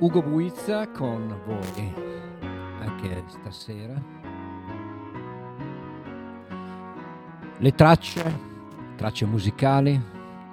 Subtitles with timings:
[0.00, 1.92] Ugo Buizza con voi
[2.80, 4.02] anche stasera.
[7.58, 8.38] Le tracce,
[8.96, 10.00] tracce musicali,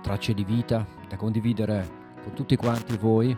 [0.01, 1.89] tracce di vita da condividere
[2.21, 3.37] con tutti quanti voi,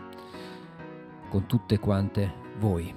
[1.28, 2.92] con tutte quante voi.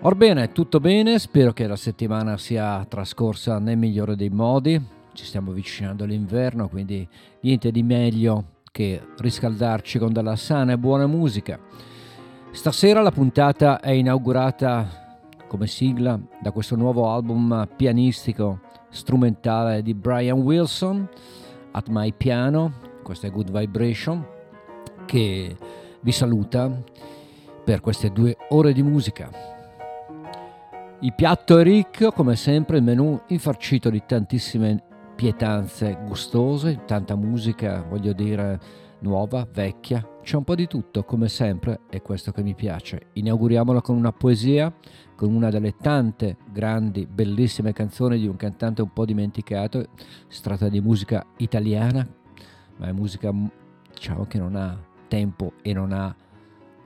[0.00, 4.78] Orbene, tutto bene, spero che la settimana sia trascorsa nel migliore dei modi.
[5.14, 7.08] Ci stiamo avvicinando all'inverno, quindi
[7.40, 11.58] niente di meglio che riscaldarci con della sana e buona musica.
[12.54, 15.18] Stasera la puntata è inaugurata
[15.48, 18.60] come sigla da questo nuovo album pianistico
[18.90, 21.06] strumentale di Brian Wilson,
[21.72, 24.24] At My Piano, questa è Good Vibration,
[25.04, 25.56] che
[26.00, 26.70] vi saluta
[27.64, 29.28] per queste due ore di musica.
[31.00, 34.80] Il piatto è ricco, come sempre, il menù infarcito di tantissime
[35.16, 38.58] pietanze gustose, tanta musica, voglio dire,
[39.00, 43.08] nuova, vecchia, c'è un po' di tutto, come sempre, è questo che mi piace.
[43.12, 44.74] Inauguriamola con una poesia,
[45.14, 49.86] con una delle tante grandi, bellissime canzoni di un cantante un po' dimenticato.
[50.26, 52.04] Si tratta di musica italiana,
[52.78, 53.32] ma è musica,
[53.92, 56.12] diciamo, che non ha tempo e non ha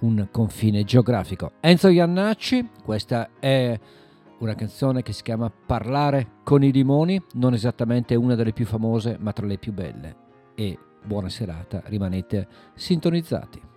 [0.01, 1.53] un confine geografico.
[1.61, 3.79] Enzo Iannacci, questa è
[4.39, 9.17] una canzone che si chiama Parlare con i limoni, non esattamente una delle più famose,
[9.19, 10.27] ma tra le più belle.
[10.55, 10.79] E
[11.09, 13.68] buona serata, rimanete sintonizzati.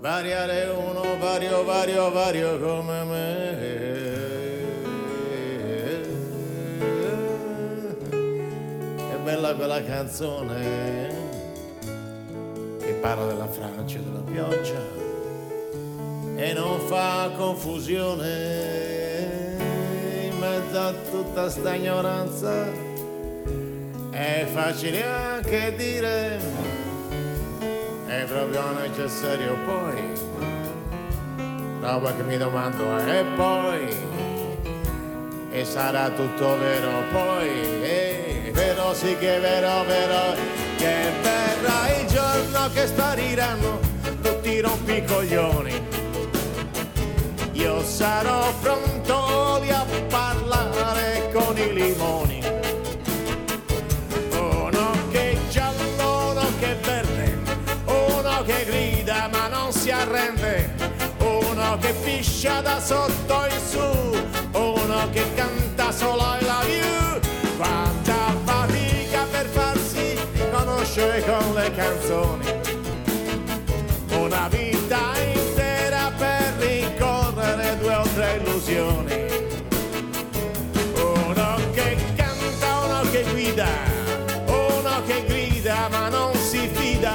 [0.00, 3.64] Variare uno vario vario vario come me.
[9.12, 11.24] È bella quella canzone
[12.78, 14.80] che parla della Francia e della pioggia
[16.36, 18.84] e non fa confusione.
[20.38, 22.66] Mezzo a tutta sta ignoranza
[24.10, 26.55] è facile anche dire
[28.06, 30.36] è proprio necessario poi
[31.86, 33.96] roba che mi domando è poi?
[35.50, 37.48] E sarà tutto vero poi?
[37.82, 40.34] E vero sì che è vero vero
[40.76, 43.78] che verrà il giorno che spariranno
[44.20, 45.82] tutti i rompicoglioni.
[47.52, 52.25] Io sarò pronto lì a parlare con i limoni.
[62.16, 67.20] Uno che fiscia da sotto in su, uno che canta solo I love you.
[67.56, 70.16] Quanta fatica per farsi
[70.50, 72.46] conoscere con le canzoni.
[74.18, 79.24] Una vita intera per rincorrere due o tre illusioni.
[83.32, 83.66] guida,
[84.46, 87.14] uno che grida ma non si fida,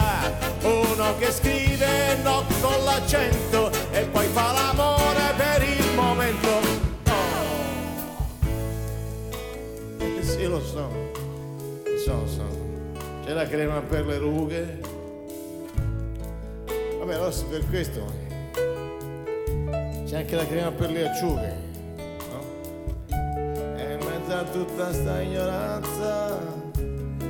[0.63, 3.40] uno che scrive no con l'accento
[10.51, 10.89] lo so,
[11.83, 12.44] lo so, lo so.
[13.24, 14.80] C'è la crema per le rughe.
[17.00, 18.06] Vabbè, allora per questo.
[20.06, 21.69] C'è anche la crema per le acciughe
[24.31, 26.39] mezzo tutta sta ignoranza.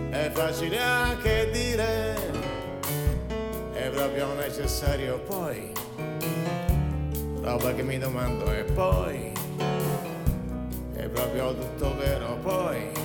[0.10, 2.16] È facile anche dire
[3.74, 5.72] è proprio necessario poi.
[7.42, 9.32] Roba che mi domando e poi.
[10.94, 13.01] È proprio tutto vero poi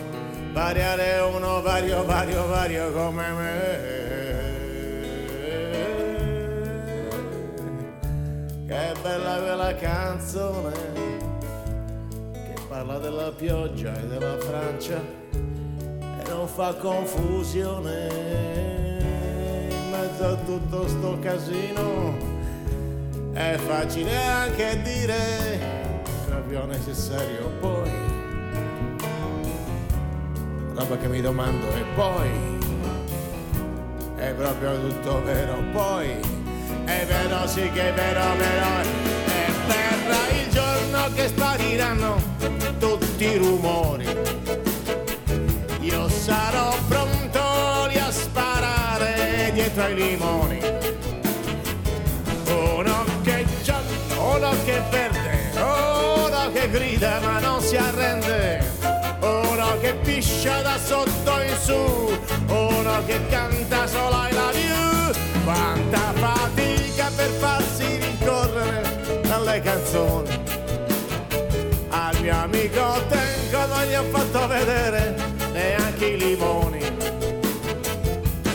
[0.56, 3.94] variare uno vario vario vario come me.
[8.66, 10.72] Che bella quella canzone
[12.32, 14.98] che parla della pioggia e della Francia
[15.30, 18.08] e non fa confusione.
[19.68, 22.16] In mezzo a tutto sto casino
[23.34, 25.58] è facile anche dire
[26.26, 28.05] proprio necessario poi
[30.76, 32.28] roba che mi domando e poi
[34.16, 36.36] è proprio tutto vero poi
[36.86, 39.04] è vero, sì che è vero, vero.
[39.26, 42.16] È verrà il giorno che spariranno
[42.78, 44.06] tutti i rumori.
[45.80, 50.60] Io sarò pronto lì a sparare dietro ai limoni.
[52.48, 58.85] Uno che giallo, uno che verde, uno che grida ma non si arrende.
[59.26, 61.74] Uno che piscia da sotto in su,
[62.46, 65.42] uno che canta solo I love you.
[65.44, 70.40] Quanta fatica per farsi rincorrere dalle canzoni.
[71.88, 75.16] Al mio amico Tenco non gli ho fatto vedere
[75.52, 76.80] neanche i limoni.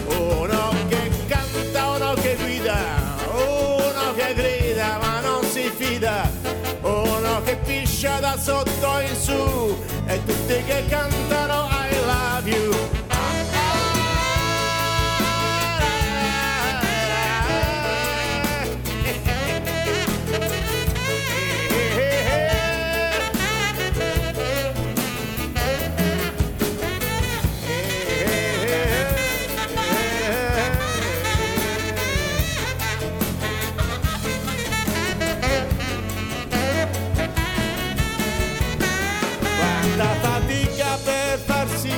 [0.06, 2.78] Uno che canta, uno che guida,
[3.34, 4.61] uno che grida
[7.44, 13.01] che piscia da sotto in su e tutti che cantano I love you.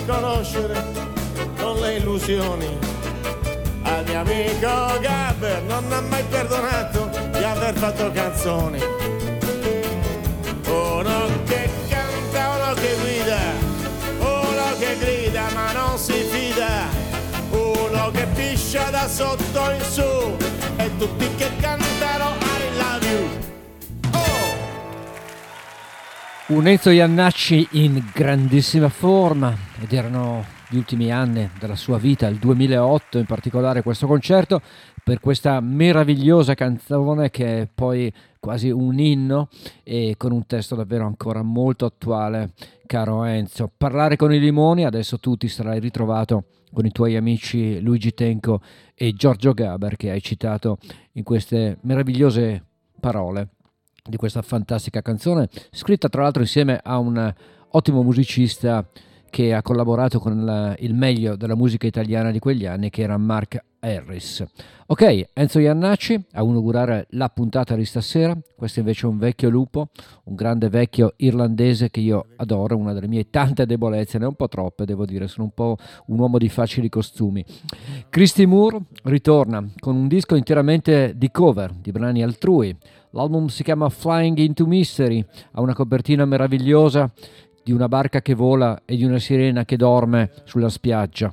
[0.05, 0.83] Conoscere
[1.59, 2.77] con le illusioni.
[3.83, 8.79] Al mio amico Gabber non ha mai perdonato di aver fatto canzoni.
[10.65, 13.39] Uno che canta, uno che guida,
[14.19, 16.88] uno che grida ma non si fida,
[17.51, 20.38] uno che piscia da sotto in su
[20.77, 21.93] e tutti che cantano
[26.53, 32.38] Un Enzo Iannacci in grandissima forma, ed erano gli ultimi anni della sua vita, il
[32.38, 34.61] 2008 in particolare questo concerto,
[35.03, 39.50] per questa meravigliosa canzone che è poi quasi un inno
[39.83, 42.51] e con un testo davvero ancora molto attuale,
[42.85, 43.71] caro Enzo.
[43.75, 48.61] Parlare con i limoni, adesso tu ti sarai ritrovato con i tuoi amici Luigi Tenco
[48.94, 50.77] e Giorgio Gaber che hai citato
[51.13, 52.63] in queste meravigliose
[52.99, 53.49] parole
[54.07, 57.33] di questa fantastica canzone, scritta tra l'altro insieme a un
[57.69, 58.85] ottimo musicista
[59.29, 63.17] che ha collaborato con la, il meglio della musica italiana di quegli anni, che era
[63.17, 64.45] Mark Harris.
[64.85, 68.38] Ok, Enzo Iannacci a inaugurare la puntata di stasera.
[68.55, 69.88] Questo invece è un vecchio lupo,
[70.25, 74.35] un grande vecchio irlandese che io adoro, una delle mie tante debolezze, ne ho un
[74.35, 77.44] po' troppe, devo dire, sono un po' un uomo di facili costumi.
[78.09, 82.78] Christy Moore ritorna con un disco interamente di cover, di brani altrui.
[83.15, 87.11] L'album si chiama Flying into Mystery, ha una copertina meravigliosa
[87.63, 91.31] di una barca che vola e di una sirena che dorme sulla spiaggia.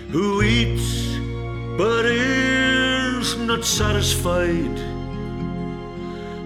[0.10, 1.18] who eats
[1.78, 4.78] but is not satisfied,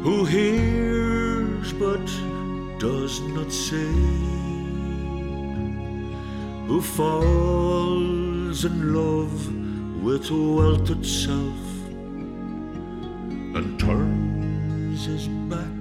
[0.04, 2.06] who hears but
[2.80, 3.94] does not say,
[6.68, 11.69] who falls in love with wealth itself
[13.60, 15.79] and turns his back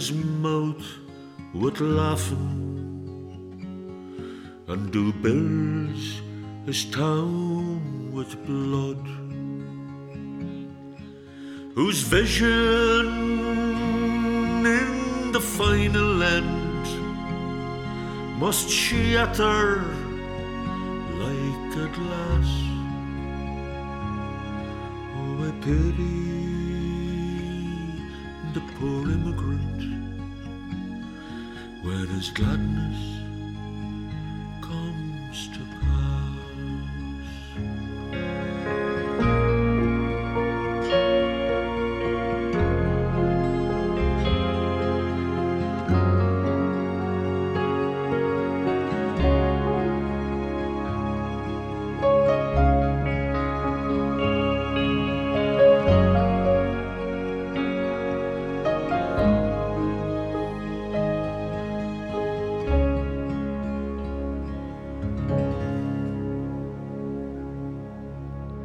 [0.00, 0.86] his mouth
[1.52, 2.60] with laughing,
[4.66, 6.22] and do builds
[6.64, 9.04] his town with blood,
[11.74, 13.08] whose vision
[14.78, 16.86] in the final end
[18.38, 19.84] must shatter
[21.24, 22.50] like a glass.
[25.18, 26.29] Oh, I pity
[28.54, 29.80] the poor immigrant
[31.84, 33.19] when his gladness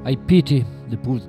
[0.07, 1.19] I Pity the Poor,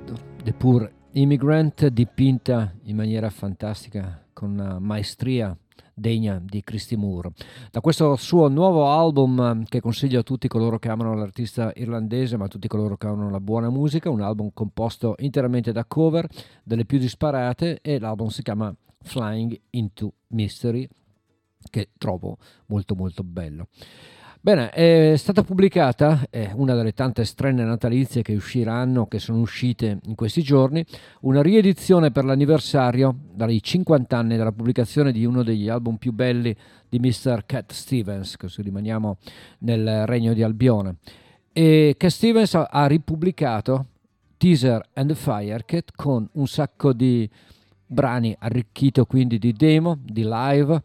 [0.43, 5.57] the Poor Immigrant dipinta in maniera fantastica con una maestria
[5.95, 7.31] degna di Christy Moore.
[7.71, 12.37] Da questo suo nuovo album eh, che consiglio a tutti coloro che amano l'artista irlandese,
[12.37, 16.29] ma a tutti coloro che amano la buona musica, un album composto interamente da cover
[16.63, 20.87] delle più disparate e l'album si chiama Flying into Mystery
[21.71, 23.69] che trovo molto molto bello.
[24.39, 29.99] Bene, è stata pubblicata eh, una delle tante strenne natalizie che usciranno, che sono uscite
[30.03, 30.85] in questi giorni,
[31.21, 36.55] una riedizione per l'anniversario dai 50 anni dalla pubblicazione di uno degli album più belli
[36.87, 37.45] di Mr.
[37.45, 39.17] Cat Stevens, così rimaniamo
[39.59, 40.97] nel regno di Albione.
[41.51, 43.87] E Cat Stevens ha, ha ripubblicato
[44.37, 47.27] Teaser and the Firecat con un sacco di
[47.87, 50.81] brani arricchito quindi di demo, di live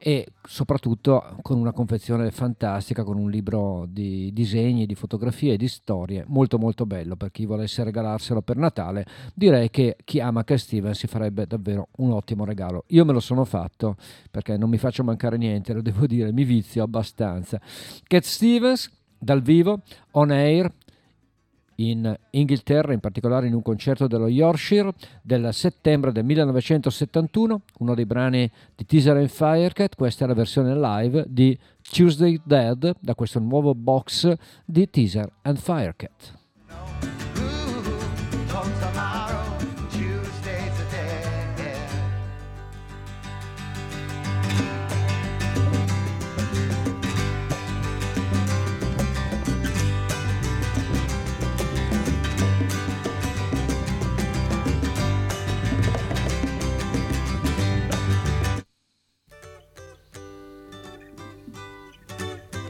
[0.00, 5.66] e soprattutto con una confezione fantastica, con un libro di disegni, di fotografie e di
[5.66, 9.04] storie, molto molto bello per chi volesse regalarselo per Natale.
[9.34, 12.84] Direi che chi ama Cat Stevens si farebbe davvero un ottimo regalo.
[12.88, 13.96] Io me lo sono fatto
[14.30, 17.60] perché non mi faccio mancare niente, lo devo dire, mi vizio abbastanza.
[18.04, 19.80] Cat Stevens dal vivo,
[20.12, 20.72] on air,
[21.80, 24.92] in Inghilterra, in particolare in un concerto dello Yorkshire
[25.22, 30.74] del settembre del 1971, uno dei brani di Teaser and Firecat, questa è la versione
[30.74, 34.32] live di Tuesday Dead da questo nuovo box
[34.64, 36.37] di Teaser and Firecat.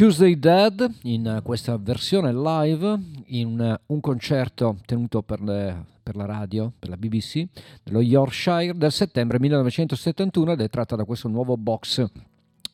[0.00, 6.72] Tuesday Dead in questa versione live in un concerto tenuto per, le- per la radio,
[6.78, 7.46] per la BBC,
[7.82, 12.02] dello Yorkshire del settembre 1971 ed è tratta da questo nuovo box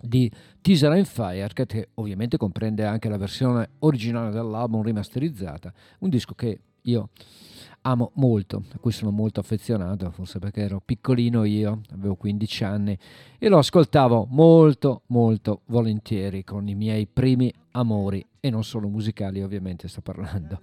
[0.01, 6.09] di Teaser and Fire che te- ovviamente comprende anche la versione originale dell'album rimasterizzata, un
[6.09, 7.09] disco che io
[7.87, 12.99] amo molto, a cui sono molto affezionato, forse perché ero piccolino io, avevo 15 anni
[13.39, 19.41] e lo ascoltavo molto molto volentieri con i miei primi amori e non solo musicali
[19.41, 20.59] ovviamente sto parlando.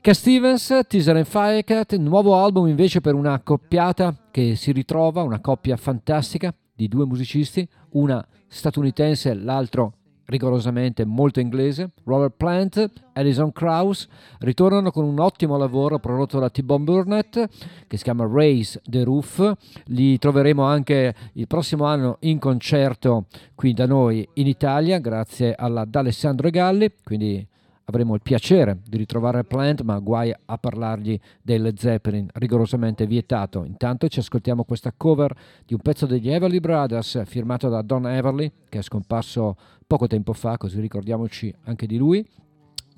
[0.00, 5.40] Cat Stevens, Teaser and Firecat, nuovo album invece per una coppiata che si ritrova, una
[5.40, 9.97] coppia fantastica di due musicisti, una statunitense l'altro
[10.28, 14.06] rigorosamente molto inglese, Robert Plant, Alison Krauss,
[14.40, 17.48] ritornano con un ottimo lavoro prodotto da T-Bone Burnett
[17.86, 19.52] che si chiama Raise the Roof.
[19.86, 25.84] Li troveremo anche il prossimo anno in concerto qui da noi in Italia, grazie alla
[25.84, 27.46] D'Alessandro Galli, quindi
[27.88, 33.64] avremo il piacere di ritrovare Plant, ma guai a parlargli dei Led Zeppelin, rigorosamente vietato.
[33.64, 35.34] Intanto ci ascoltiamo questa cover
[35.66, 40.32] di un pezzo degli Everly Brothers firmato da Don Everly, che è scomparso poco tempo
[40.32, 42.26] fa, così ricordiamoci anche di lui.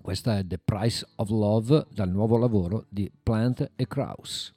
[0.03, 4.53] Questa è The Price of Love dal nuovo lavoro di Plant e Krauss.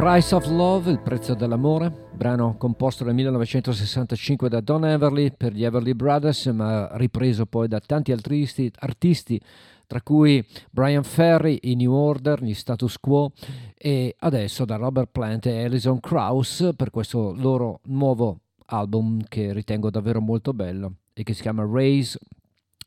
[0.00, 5.62] Price of Love, il prezzo dell'amore, brano composto nel 1965 da Don Everly per gli
[5.62, 9.38] Everly Brothers, ma ripreso poi da tanti altri isti- artisti,
[9.86, 13.32] tra cui Brian Ferry, i New Order, gli Status Quo
[13.76, 19.90] e adesso da Robert Plant e Alison Krauss per questo loro nuovo album che ritengo
[19.90, 22.18] davvero molto bello e che si chiama Raise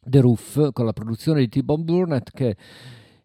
[0.04, 2.58] the Roof con la produzione di T-Bone Burnett che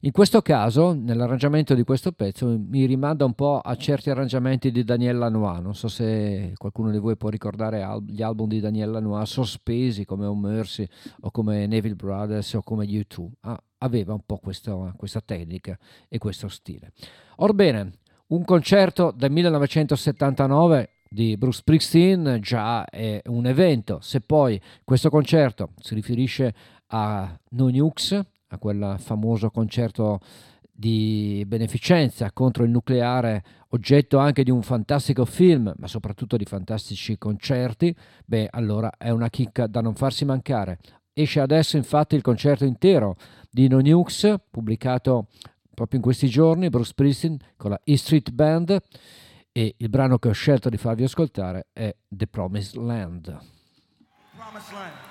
[0.02, 4.84] in questo caso, nell'arrangiamento di questo pezzo, mi rimanda un po' a certi arrangiamenti di
[4.84, 5.60] Daniel Lanois.
[5.60, 10.26] Non so se qualcuno di voi può ricordare gli album di Daniel Lanois sospesi come
[10.26, 10.86] Oh Mercy
[11.22, 13.28] o come Neville Brothers o come U2.
[13.40, 15.76] Ah, aveva un po' questo- questa tecnica
[16.08, 16.92] e questo stile.
[17.38, 17.94] Orbene,
[18.28, 23.98] un concerto del 1979 di Bruce Springsteen già è un evento.
[24.00, 26.54] Se poi questo concerto si riferisce
[26.88, 30.20] a No Nukes, a quel famoso concerto
[30.78, 37.18] di beneficenza contro il nucleare, oggetto anche di un fantastico film, ma soprattutto di fantastici
[37.18, 40.78] concerti, beh, allora è una chicca da non farsi mancare.
[41.12, 43.16] Esce adesso infatti il concerto intero
[43.50, 45.26] di No Nukes, pubblicato
[45.74, 48.80] proprio in questi giorni, Bruce Springsteen con la E Street Band
[49.50, 53.36] e il brano che ho scelto di farvi ascoltare è The Promised Land.
[54.36, 55.07] Promised Land.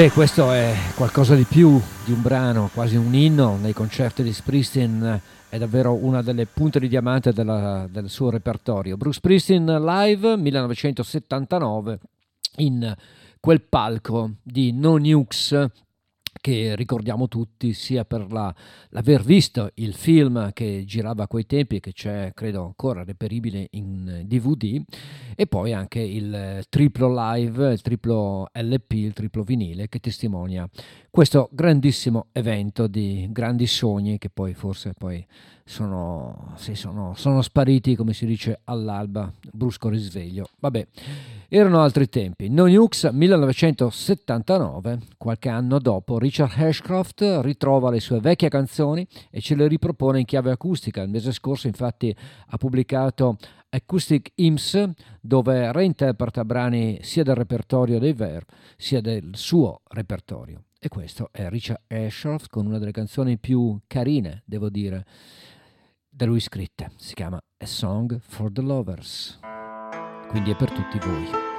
[0.00, 4.32] Beh, questo è qualcosa di più di un brano, quasi un inno nei concerti di
[4.32, 8.96] Springsteen, è davvero una delle punte di diamante della- del suo repertorio.
[8.96, 11.98] Bruce Springsteen live 1979
[12.56, 12.96] in
[13.40, 15.66] quel palco di No Nukes
[16.40, 18.54] che ricordiamo tutti sia per la-
[18.90, 24.22] l'aver visto il film che girava a quei tempi che c'è credo ancora reperibile in
[24.26, 24.82] DVD
[25.36, 30.68] e poi anche il triplo live, il triplo LP, il triplo vinile che testimonia
[31.10, 35.26] questo grandissimo evento di grandi sogni che poi forse poi
[35.64, 40.46] sono, sì, sono, sono spariti come si dice all'alba, brusco risveglio.
[40.58, 40.86] Vabbè,
[41.48, 42.48] erano altri tempi.
[42.48, 49.54] No Nukes 1979, qualche anno dopo, Richard Ashcroft ritrova le sue vecchie canzoni e ce
[49.54, 51.02] le ripropone in chiave acustica.
[51.02, 52.14] Il mese scorso infatti
[52.46, 53.36] ha pubblicato
[53.68, 58.46] Acoustic Hymns dove reinterpreta brani sia del repertorio dei Verve
[58.76, 60.64] sia del suo repertorio.
[60.82, 65.04] E questo è Richard Ashcroft con una delle canzoni più carine, devo dire,
[66.08, 66.92] da lui scritte.
[66.96, 69.38] Si chiama A Song for the Lovers.
[70.28, 71.49] Quindi è per tutti voi.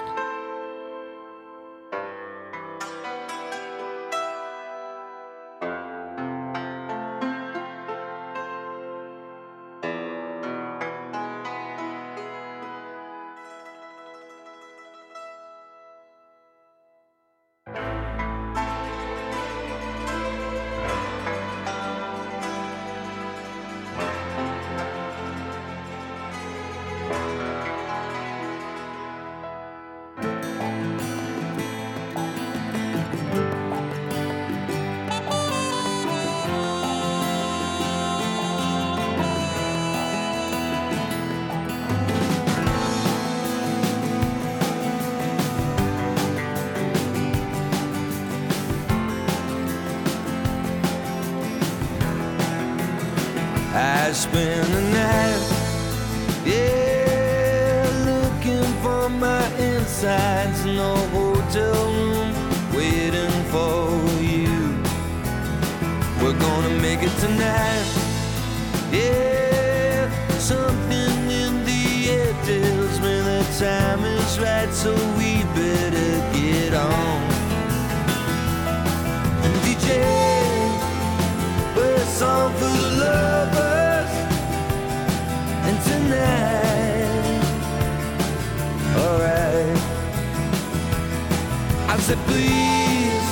[92.01, 93.27] Said please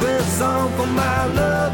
[0.00, 1.67] play a song for my lover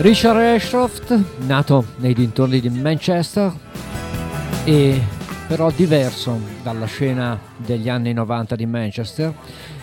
[0.00, 3.52] Richard Ashcroft, nato nei dintorni di Manchester
[4.62, 5.02] e
[5.48, 9.34] però diverso dalla scena degli anni 90 di Manchester,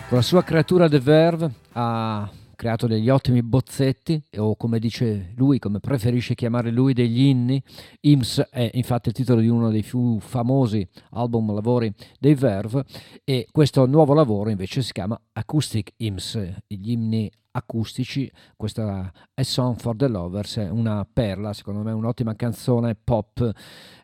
[0.08, 5.58] con la sua creatura The Verve ha creato degli ottimi bozzetti o come dice lui,
[5.58, 7.62] come preferisce chiamare lui, degli inni.
[8.00, 12.84] Hymns è infatti il titolo di uno dei più famosi album lavori dei Verve
[13.22, 19.78] e questo nuovo lavoro invece si chiama Acoustic Hymns, gli inni acustici, questa A Song
[19.78, 23.50] for the Lovers è una perla, secondo me un'ottima canzone pop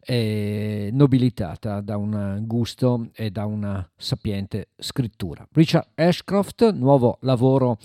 [0.01, 5.47] eh, nobilitata da un gusto e da una sapiente scrittura.
[5.53, 7.79] Richard Ashcroft, nuovo lavoro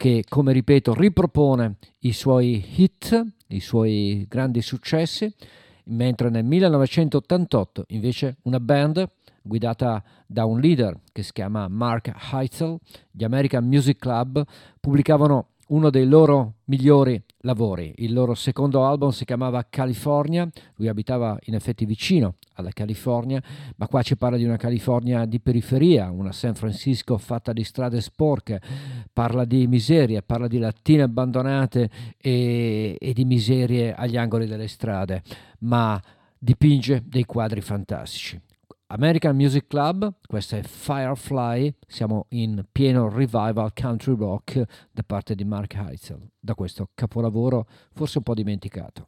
[0.00, 5.30] che, come ripeto, ripropone i suoi hit, i suoi grandi successi,
[5.88, 9.06] mentre nel 1988 invece una band
[9.42, 12.78] guidata da un leader che si chiama Mark Heitzel,
[13.10, 14.42] gli American Music Club,
[14.80, 17.92] pubblicavano uno dei loro migliori lavori.
[17.98, 23.42] Il loro secondo album si chiamava California, lui abitava in effetti vicino alla California,
[23.76, 28.00] ma qua ci parla di una California di periferia, una San Francisco fatta di strade
[28.00, 28.60] sporche,
[29.12, 35.22] parla di miserie, parla di lattine abbandonate e, e di miserie agli angoli delle strade,
[35.60, 36.00] ma
[36.38, 38.40] dipinge dei quadri fantastici.
[38.92, 45.44] American Music Club, questa è Firefly, siamo in pieno revival country rock da parte di
[45.44, 49.06] Mark Heitzel, da questo capolavoro forse un po' dimenticato.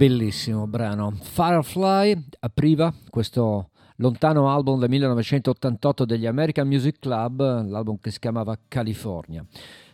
[0.00, 1.12] Bellissimo brano.
[1.20, 8.58] Firefly apriva questo lontano album del 1988 degli American Music Club, l'album che si chiamava
[8.66, 9.44] California.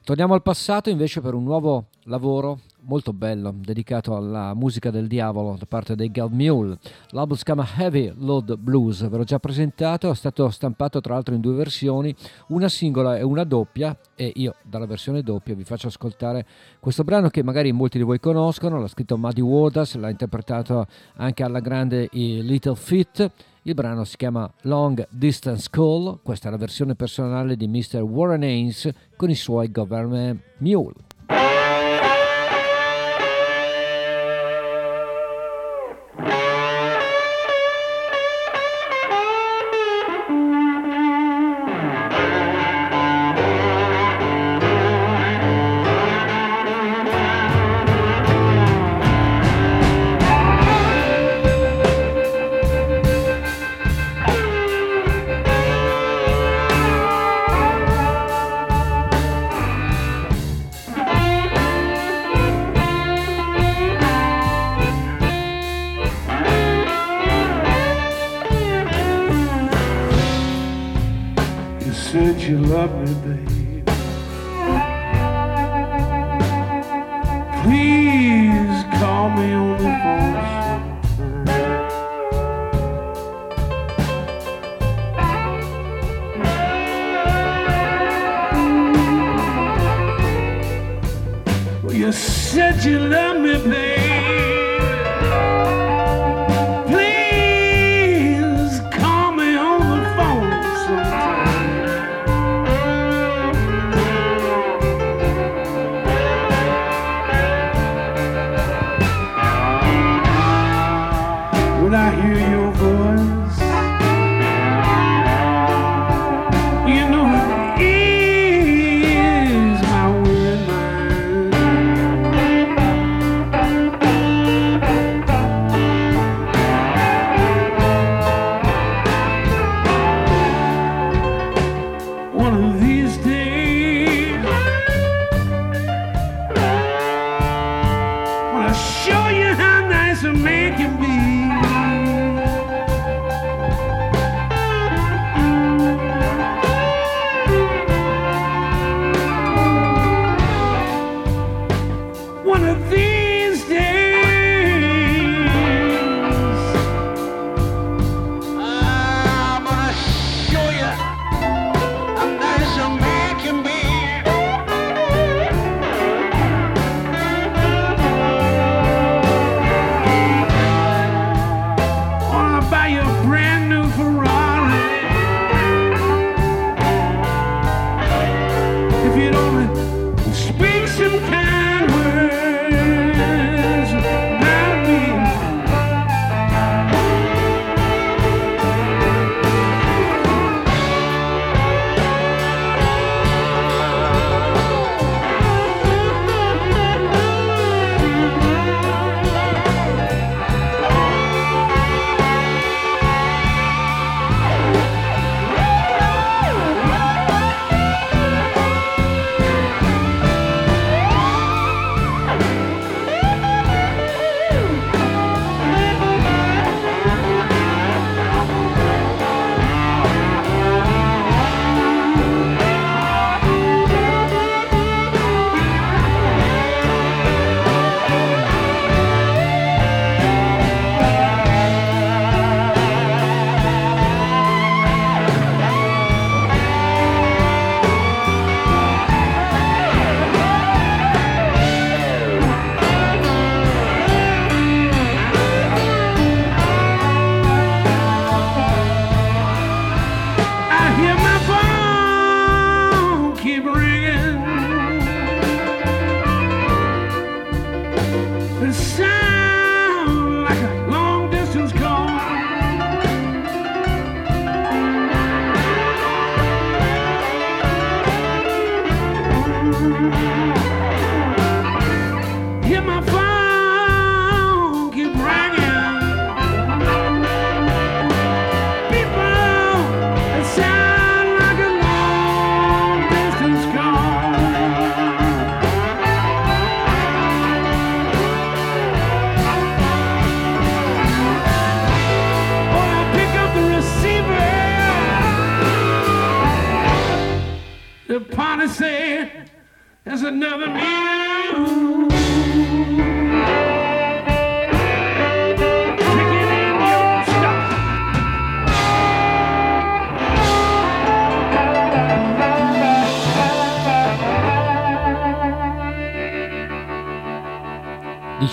[0.04, 5.56] Torniamo al passato invece per un nuovo lavoro molto bello dedicato alla musica del diavolo
[5.58, 6.78] da parte dei Gal Mule.
[7.10, 11.34] L'album si chiama Heavy Load Blues, ve l'ho già presentato, è stato stampato tra l'altro
[11.34, 12.14] in due versioni,
[12.48, 16.46] una singola e una doppia e io dalla versione doppia vi faccio ascoltare
[16.80, 20.86] questo brano che magari molti di voi conoscono, l'ha scritto Muddy Waters, l'ha interpretato
[21.16, 23.32] anche alla grande i Little Feet
[23.66, 28.00] il brano si chiama Long Distance Call, questa è la versione personale di Mr.
[28.00, 31.05] Warren Haynes con i suoi Government Mule.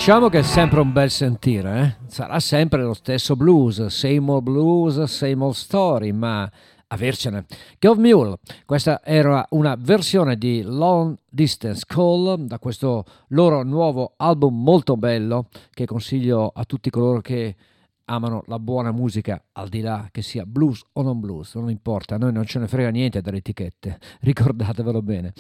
[0.04, 2.08] Diciamo che è sempre un bel sentire, eh?
[2.08, 6.52] sarà sempre lo stesso blues, same old blues, same old story, ma
[6.88, 7.46] avercene.
[7.80, 14.62] Gov Mule, questa era una versione di Long Distance Call da questo loro nuovo album
[14.62, 17.56] molto bello che consiglio a tutti coloro che
[18.04, 22.16] amano la buona musica, al di là che sia blues o non blues, non importa,
[22.16, 25.32] a noi non ce ne frega niente dalle etichette, ricordatevelo bene.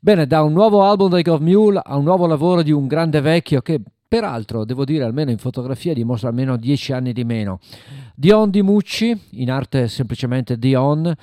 [0.00, 3.20] Bene, da un nuovo album dei Gov Mule a un nuovo lavoro di un grande
[3.20, 3.80] vecchio che
[4.10, 7.60] peraltro, devo dire, almeno in fotografia dimostra almeno 10 anni di meno.
[8.16, 11.14] Dion Di Mucci, in arte semplicemente Dion,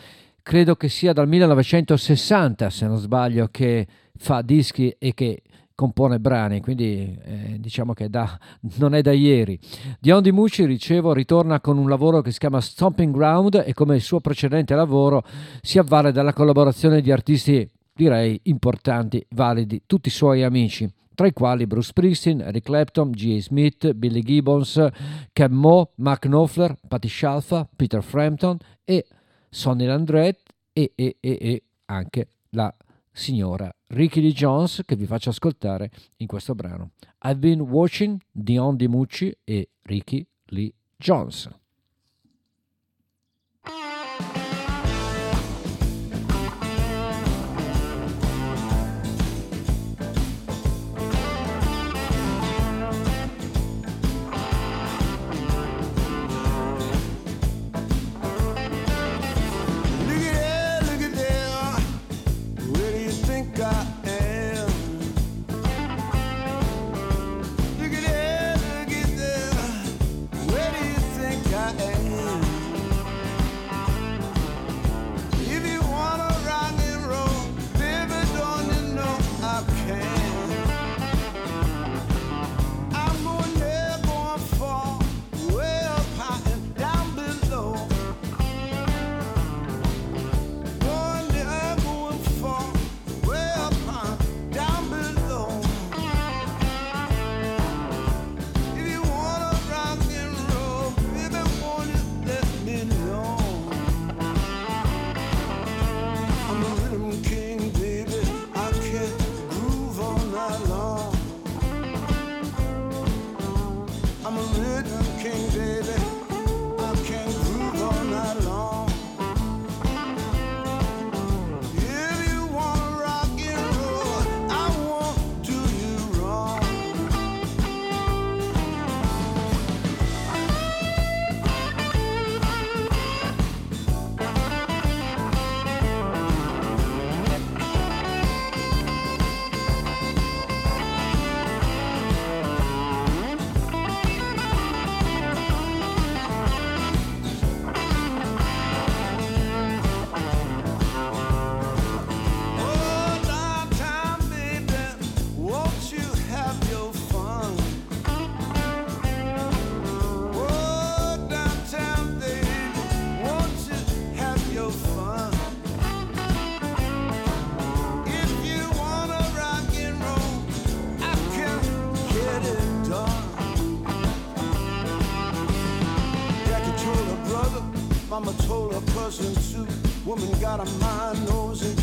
[0.42, 3.86] credo che sia dal 1960, se non sbaglio, che
[4.16, 5.42] fa dischi e che
[5.76, 8.40] compone brani, quindi eh, diciamo che da,
[8.80, 9.60] non è da ieri.
[10.00, 13.96] Dion Di Mucci, ricevo, ritorna con un lavoro che si chiama Stomping Ground e come
[13.96, 15.26] il suo precedente lavoro
[15.62, 21.34] si avvale dalla collaborazione di artisti direi importanti, validi, tutti i suoi amici tra i
[21.34, 23.42] quali Bruce Springsteen, Eric Clapton, G.A.
[23.42, 24.88] Smith, Billy Gibbons,
[25.34, 29.04] Cam Moe, Mark Knopfler, Patti Scialfa, Peter Frampton e
[29.50, 32.72] Sonny Landreth e, e, e, e anche la
[33.12, 36.92] signora Ricky Lee Jones che vi faccio ascoltare in questo brano.
[37.24, 41.50] I've been watching Dion Di Mucci e Ricky Lee Jones.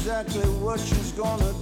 [0.04, 1.53] Exactly what she's gonna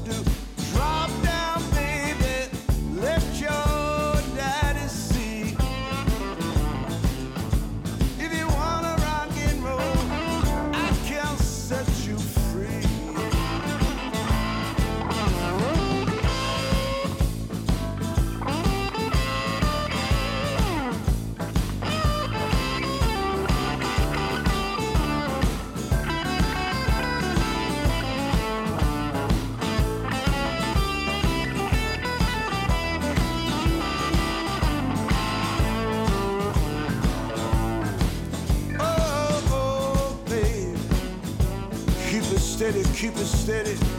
[43.23, 43.92] understand it.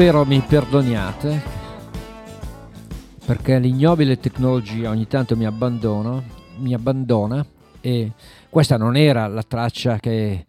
[0.00, 1.42] Spero mi perdoniate
[3.26, 6.22] perché l'ignobile tecnologia ogni tanto mi abbandona,
[6.56, 7.44] mi abbandona
[7.82, 8.12] e
[8.48, 10.46] questa non era la traccia che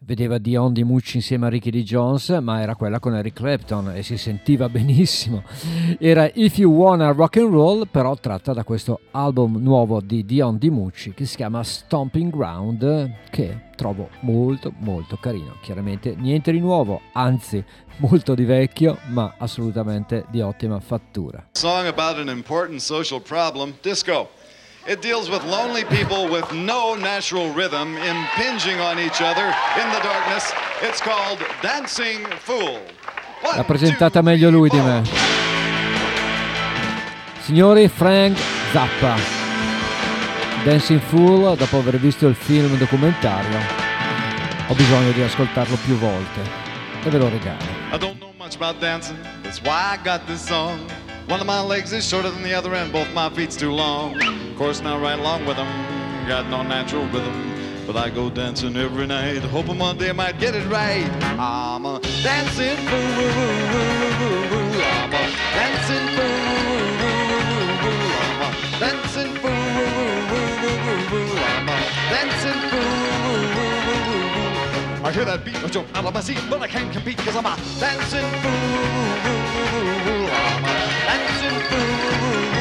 [0.00, 1.82] vedeva Dion Di Mucci insieme a Ricky D.
[1.82, 5.42] Jones, ma era quella con Eric Clapton e si sentiva benissimo.
[5.98, 10.58] Era If You Wanna Rock and Roll, però tratta da questo album nuovo di Dion
[10.58, 15.56] Di Mucci che si chiama Stomping Ground, che trovo molto molto carino.
[15.62, 17.64] Chiaramente niente di nuovo, anzi
[17.98, 21.48] molto di vecchio, ma assolutamente di ottima fattura.
[21.52, 24.28] Song about an important social problem, disco.
[24.88, 29.98] It deals with lonely people with no natural rhythm impinging on each other in the
[30.00, 30.52] darkness.
[30.80, 32.78] It's called Dancing Fool.
[33.42, 35.02] L'ha presentata meglio lui di me.
[37.40, 38.38] Signori, Frank
[38.72, 39.16] Zappa.
[40.62, 43.58] Dancing Fool, dopo aver visto il film documentario,
[44.68, 46.40] ho bisogno di ascoltarlo più volte
[47.02, 47.64] e ve lo regalo.
[47.92, 50.78] I don't know much about dancing, that's why I got this song.
[51.28, 54.16] One of my legs is shorter than the other, and both my feet's too long.
[54.22, 55.66] Of course, now right along with them,
[56.28, 57.52] got no natural rhythm.
[57.84, 61.04] But I go dancing every night, hoping one day I might get it right.
[61.36, 63.00] I'm a dancing fool.
[64.86, 66.30] I'm a dancing fool.
[68.22, 69.50] I'm a dancing fool.
[71.42, 72.86] I'm a dancing fool.
[75.04, 77.34] I hear that beat, I jump out of my seat, but I can't compete because
[77.34, 80.25] I'm a dancing fool.
[81.06, 82.56] Dancing fool.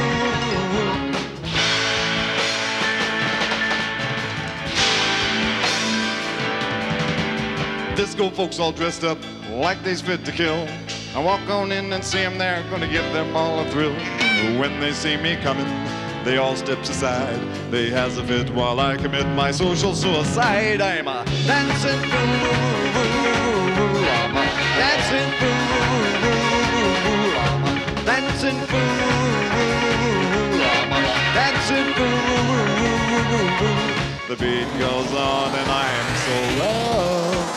[7.95, 9.17] Disco folks all dressed up
[9.49, 10.67] like they's fit to kill.
[11.15, 13.95] I walk on in and see them there, gonna give them all a thrill.
[14.59, 15.65] When they see me coming,
[16.23, 17.39] they all steps aside.
[17.71, 20.81] They has a fit while I commit my social suicide.
[20.81, 22.53] I'm a dancing fool.
[24.19, 24.45] I'm a
[24.77, 25.54] dancing fool.
[28.45, 28.79] Dancing fool.
[30.61, 31.01] I'm a
[31.33, 32.29] dancing fool.
[34.27, 37.49] The beat goes on and I am so loved.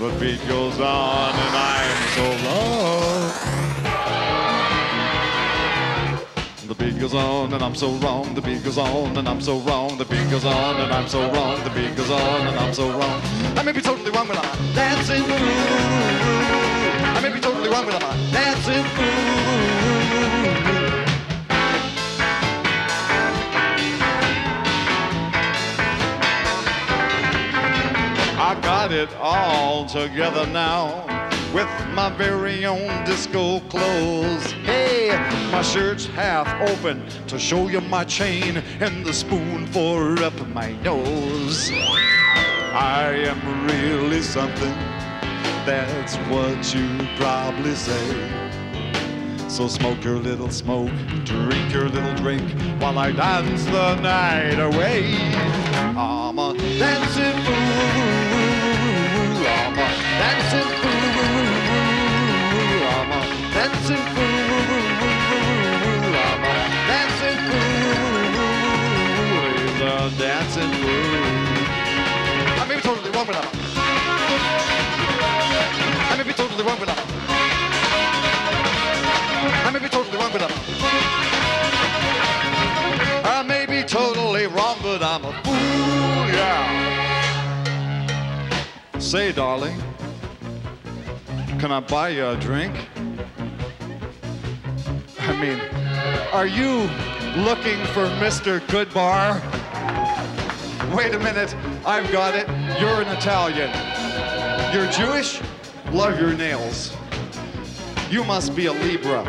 [0.00, 3.34] The beat goes on and I am so loved.
[6.66, 8.34] The beat goes on and I'm so wrong.
[8.34, 9.96] The beat goes on and I'm so wrong.
[9.98, 11.62] The beat goes on and I'm so wrong.
[11.62, 13.22] The beat goes on and I'm so wrong.
[13.56, 16.65] I may be totally wrong, but I'm dancing fool.
[17.46, 19.06] Totally wrong, I'm a dancing fool.
[28.36, 31.06] I got it all together now
[31.54, 34.50] with my very own disco clothes.
[34.64, 35.10] Hey,
[35.52, 40.72] my shirt's half open to show you my chain and the spoon for up my
[40.82, 41.70] nose.
[42.72, 44.74] I am really something,
[45.66, 46.86] that's what you
[47.16, 48.30] probably say.
[49.48, 50.92] So smoke your little smoke,
[51.24, 52.48] drink your little drink,
[52.80, 55.16] while I dance the night away.
[55.96, 57.56] I'm a dancing fool.
[59.48, 59.88] I'm a
[60.20, 61.26] dancing fool.
[62.94, 63.20] I'm a
[63.52, 64.15] dancing fool.
[85.34, 85.56] A.
[88.98, 89.80] Say, darling,
[91.58, 92.74] Can I buy you a drink?
[95.20, 95.60] I mean,
[96.32, 96.88] are you
[97.42, 98.60] looking for Mr.
[98.68, 99.40] Goodbar?
[100.94, 101.54] Wait a minute,
[101.84, 102.48] I've got it.
[102.80, 103.70] You're an Italian.
[104.74, 105.40] You're Jewish?
[105.92, 106.96] Love your nails.
[108.10, 109.24] You must be a Libra.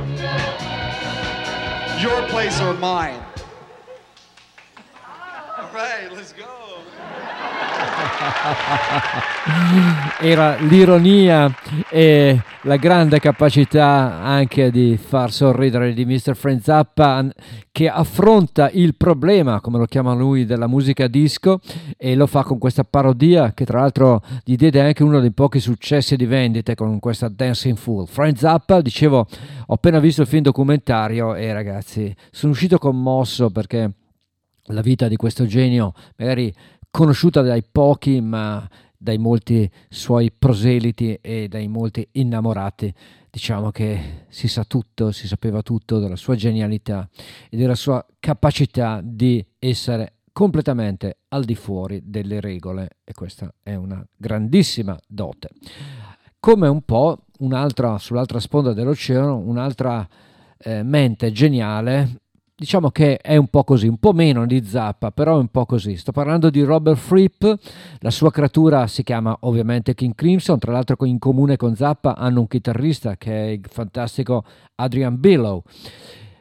[2.01, 3.23] Your place or mine?
[5.77, 6.57] Right, let's go.
[10.19, 11.55] Era l'ironia
[11.91, 16.35] e la grande capacità anche di far sorridere di Mr.
[16.35, 17.27] Frank Zappa
[17.71, 21.59] che affronta il problema, come lo chiama lui, della musica disco
[21.95, 25.59] e lo fa con questa parodia che tra l'altro gli diede anche uno dei pochi
[25.59, 28.07] successi di vendite con questa Dancing Fool.
[28.07, 29.27] Frank Zappa, dicevo,
[29.67, 33.91] ho appena visto il film documentario e ragazzi, sono uscito commosso perché
[34.67, 36.53] la vita di questo genio, magari
[36.89, 42.93] conosciuta dai pochi, ma dai molti suoi proseliti e dai molti innamorati.
[43.29, 47.07] Diciamo che si sa tutto, si sapeva tutto della sua genialità
[47.49, 53.75] e della sua capacità di essere completamente al di fuori delle regole e questa è
[53.75, 55.49] una grandissima dote.
[56.39, 60.07] Come un po' un'altra sull'altra sponda dell'oceano, un'altra
[60.59, 62.21] eh, mente geniale
[62.59, 65.67] diciamo che è un po' così, un po' meno di Zappa, però è un po'
[65.67, 65.95] così.
[65.95, 67.45] Sto parlando di Robert Fripp,
[67.99, 72.39] la sua creatura si chiama ovviamente King Crimson, tra l'altro in comune con Zappa hanno
[72.39, 74.43] un chitarrista che è il fantastico
[74.73, 75.61] Adrian Billow.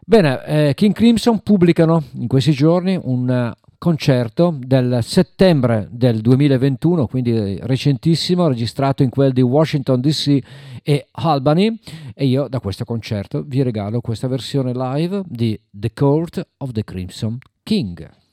[0.06, 7.58] Bene, eh, King Crimson pubblicano in questi giorni un concerto del settembre del 2021, quindi
[7.62, 10.38] recentissimo, registrato in quel di Washington DC
[10.82, 11.78] e Albany
[12.14, 16.84] e io da questo concerto vi regalo questa versione live di The Court of the
[16.84, 18.25] Crimson King.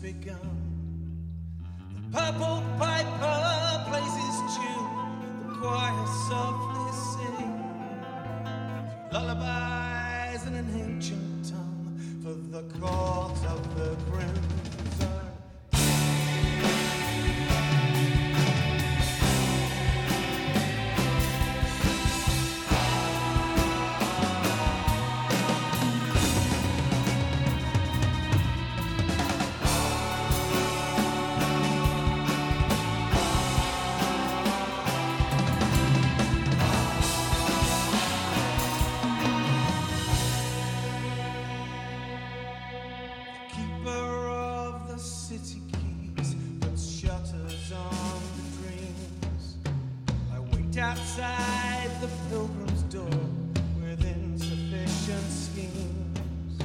[0.00, 0.38] Begun.
[1.94, 7.58] The purple piper plays his tune, the choir softly sings.
[9.12, 14.67] Lullabies in an ancient tongue for the court of the crimson.
[50.98, 53.20] Outside the pilgrim's door
[53.80, 56.58] with insufficient schemes.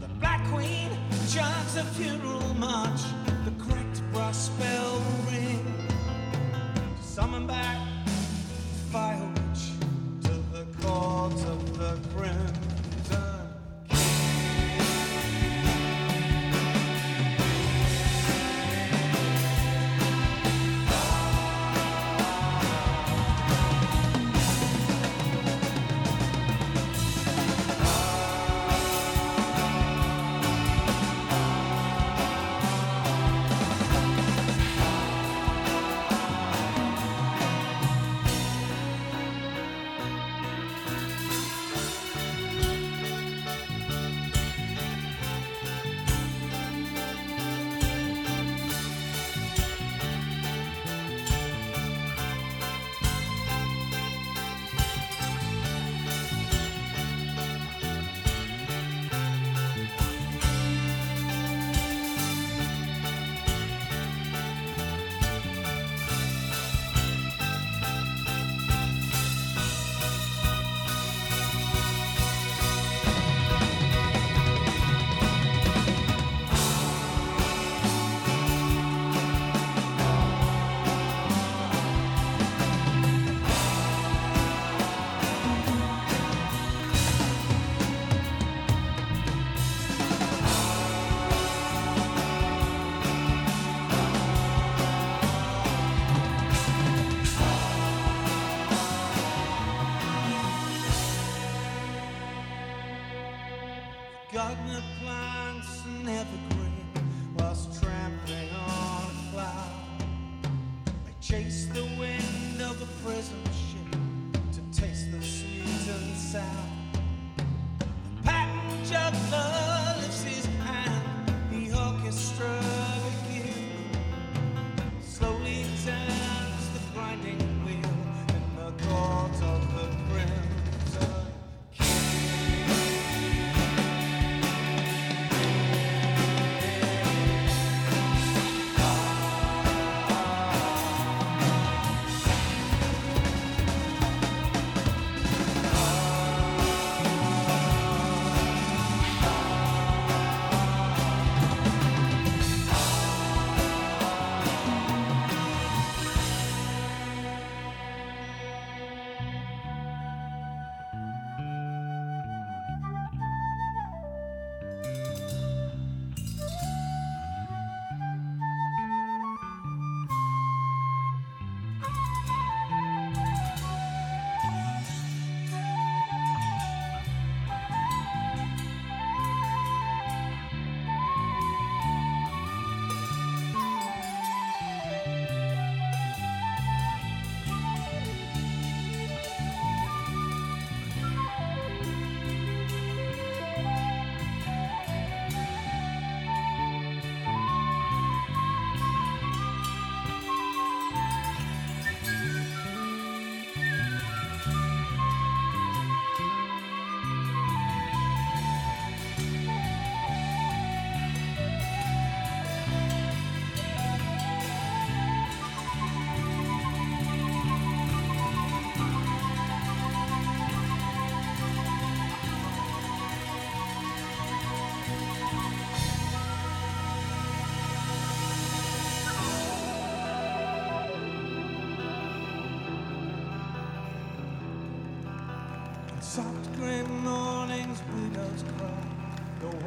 [0.00, 0.90] The Black Queen
[1.28, 3.00] chants a funeral march,
[3.44, 4.83] the cracked brass bell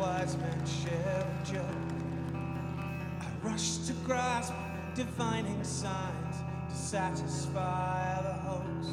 [0.08, 0.62] wise men
[1.52, 1.64] joke.
[3.22, 4.54] I rush to grasp
[4.96, 6.36] divining signs
[6.70, 8.88] to satisfy the hoax.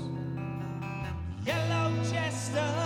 [1.46, 2.84] Yellow jester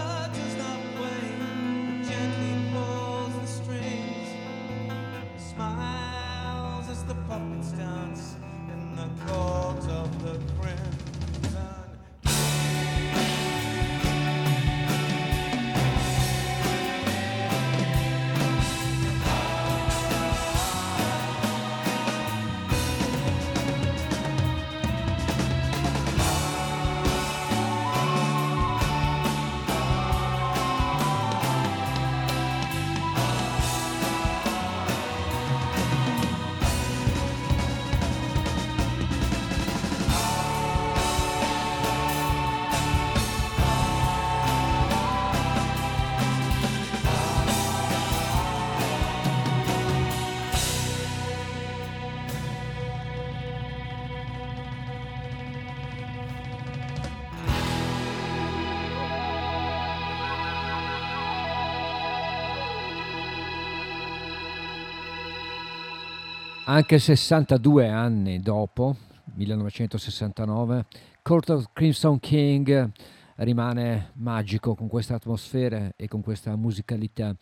[66.79, 68.95] Anche 62 anni dopo,
[69.35, 70.87] 1969,
[71.22, 72.93] Court of Crimson King
[73.39, 77.35] rimane magico con questa atmosfera e con questa musicalità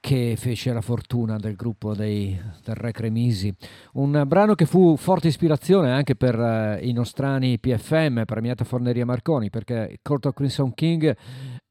[0.00, 3.54] che fece la fortuna del gruppo dei, del Re Cremisi.
[3.92, 9.48] Un brano che fu forte ispirazione anche per eh, i nostrani PFM, premiata Forneria Marconi,
[9.48, 11.16] perché Court of Crimson King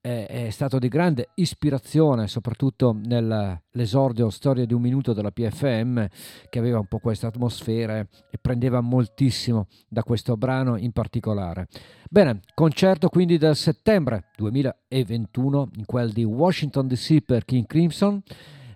[0.02, 6.08] è, stato di grande ispirazione, soprattutto nell'esordio Storia di un minuto della PFM,
[6.50, 11.68] che aveva un po' questa atmosfera e prendeva moltissimo da questo brano in particolare.
[12.10, 18.22] Bene, concerto quindi del settembre 2021 in quel di Washington DC per King Crimson,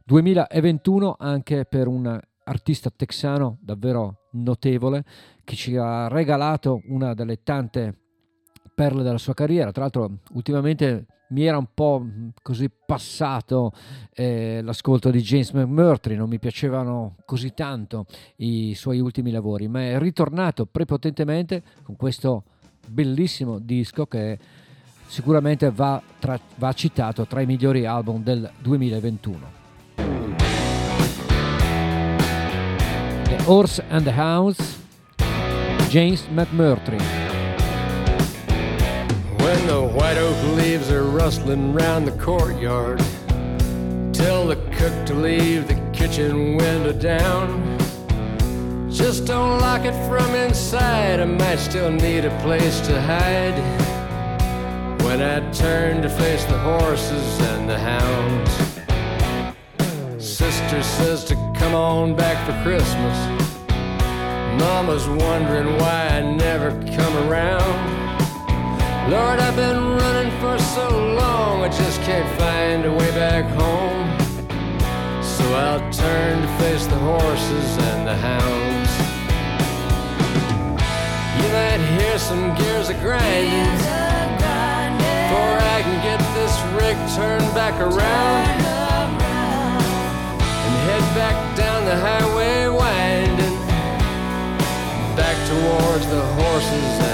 [0.06, 5.04] 2021 anche per un artista texano davvero notevole
[5.44, 8.05] che ci ha regalato una delle tante
[8.76, 9.72] perle della sua carriera.
[9.72, 12.06] Tra l'altro, ultimamente mi era un po'
[12.42, 13.72] così passato
[14.14, 18.06] eh, l'ascolto di James McMurtry, non mi piacevano così tanto
[18.38, 22.44] i suoi ultimi lavori, ma è ritornato prepotentemente con questo
[22.88, 24.38] bellissimo disco che
[25.08, 29.64] sicuramente va, tra, va citato tra i migliori album del 2021.
[33.24, 34.84] The Horse and the Hounds,
[35.90, 37.25] James McMurtry.
[39.94, 43.00] White oak leaves are rustling round the courtyard,
[44.14, 47.78] tell the cook to leave the kitchen window down.
[48.90, 51.20] Just don't lock it from inside.
[51.20, 53.58] I might still need a place to hide.
[55.04, 58.52] When I turn to face the horses and the hounds,
[60.18, 63.18] sister says to come on back for Christmas.
[64.60, 68.05] Mama's wondering why I never come around.
[69.08, 74.10] Lord, I've been running for so long, I just can't find a way back home.
[75.22, 78.90] So I'll turn to face the horses and the hounds.
[81.38, 83.78] You might hear some gears a grinding
[84.98, 88.50] before I can get this rig turned back around
[90.66, 93.58] and head back down the highway winding
[95.16, 97.05] back towards the horses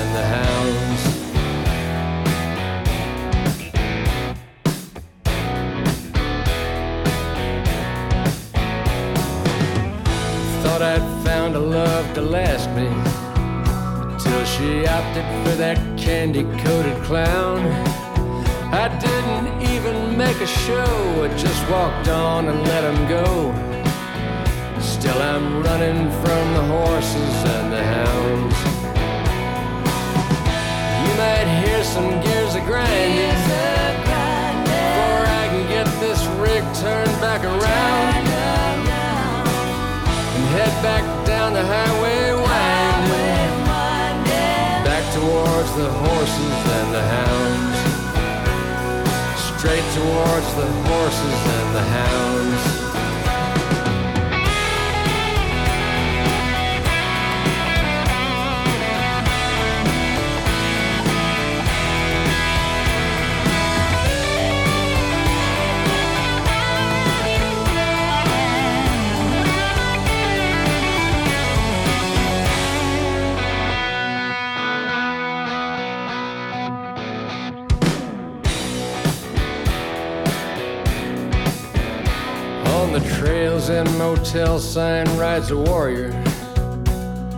[15.02, 17.60] opted for that candy coated clown.
[18.84, 20.94] I didn't even make a show,
[21.26, 23.28] I just walked on and let him go.
[24.80, 28.58] Still, I'm running from the horses and the hounds.
[31.04, 33.42] You might hear some gears a grinding
[34.70, 38.24] before I can get this rig turned back around
[40.36, 42.41] and head back down the highway
[45.22, 47.78] towards the horses and the hounds.
[49.60, 52.81] Straight towards the horses and the hounds.
[83.62, 86.10] Trails and motel sign rides a warrior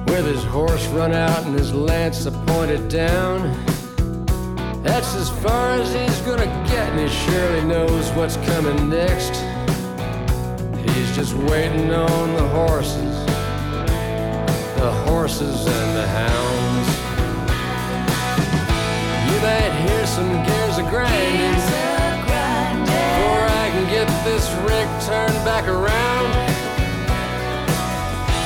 [0.08, 3.42] with his horse run out and his lance pointed down.
[4.84, 9.34] That's as far as he's gonna get, and he surely knows what's coming next.
[10.86, 13.26] He's just waiting on the horses,
[14.78, 16.90] the horses and the hounds.
[19.30, 21.93] You might hear some gears a grinding
[24.04, 26.28] Get this rig turned back around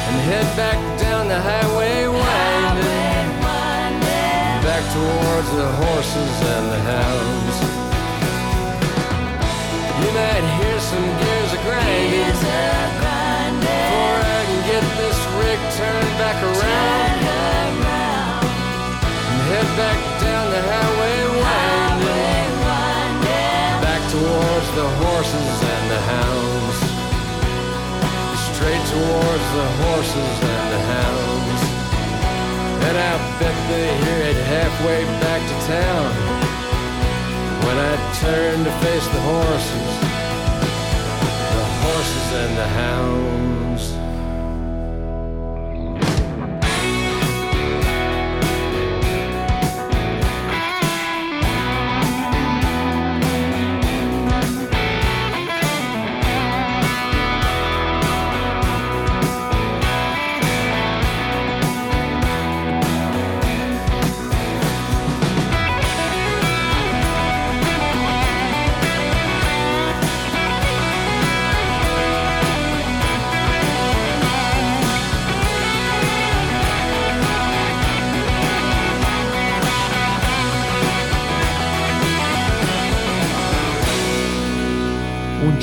[0.06, 3.42] and head back down the highway winding.
[4.62, 7.58] Back towards the horses and the hounds.
[9.98, 12.38] You might hear some gears a grinding.
[13.58, 17.18] Before I can get this rig turned back around.
[19.26, 21.37] And head back down the highway
[24.78, 26.78] the horses and the hounds.
[28.54, 31.62] Straight towards the horses and the hounds.
[32.86, 36.10] And I bet they hear it halfway back to town.
[37.66, 39.94] When I turn to face the horses,
[41.58, 43.67] the horses and the hounds.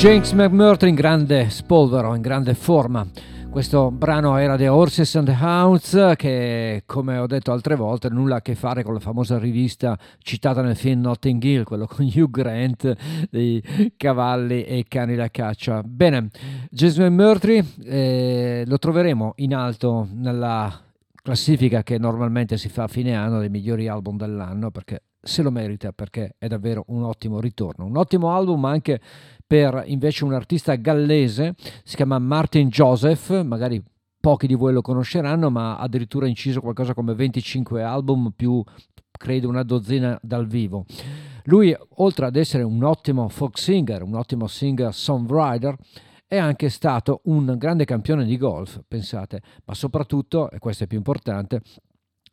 [0.05, 3.07] James McMurtry in grande spolvero, in grande forma.
[3.49, 8.37] Questo brano era The Horses and the Hounds, che come ho detto altre volte nulla
[8.37, 12.29] a che fare con la famosa rivista citata nel film Notting Hill, quello con Hugh
[12.29, 12.95] Grant,
[13.31, 13.63] dei
[13.97, 15.83] cavalli e cani da caccia.
[15.83, 16.29] Bene,
[16.69, 20.83] James McMurtry eh, lo troveremo in alto nella
[21.15, 25.51] classifica che normalmente si fa a fine anno dei migliori album dell'anno, perché se lo
[25.51, 27.87] merita, perché è davvero un ottimo ritorno.
[27.87, 29.01] Un ottimo album anche
[29.47, 33.83] per invece un artista gallese, si chiama Martin Joseph, magari
[34.21, 38.63] pochi di voi lo conosceranno, ma ha addirittura inciso qualcosa come 25 album più
[39.11, 40.85] credo una dozzina dal vivo.
[41.45, 45.77] Lui, oltre ad essere un ottimo folk singer, un ottimo singer-songwriter,
[46.27, 50.97] è anche stato un grande campione di golf, pensate, ma soprattutto, e questo è più
[50.97, 51.61] importante,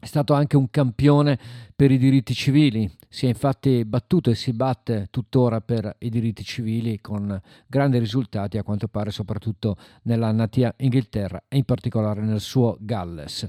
[0.02, 1.38] è stato anche un campione
[1.76, 6.44] per i diritti civili, si è infatti battuto e si batte tuttora per i diritti
[6.44, 12.40] civili con grandi risultati a quanto pare soprattutto nella natia Inghilterra e in particolare nel
[12.40, 13.44] suo Galles.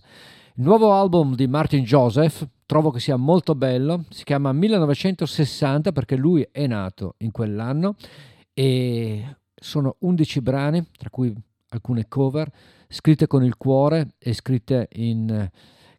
[0.57, 6.17] Il nuovo album di Martin Joseph trovo che sia molto bello, si chiama 1960 perché
[6.17, 7.95] lui è nato in quell'anno
[8.53, 11.35] e sono 11 brani, tra cui
[11.69, 12.51] alcune cover,
[12.89, 15.49] scritte con il cuore e scritte in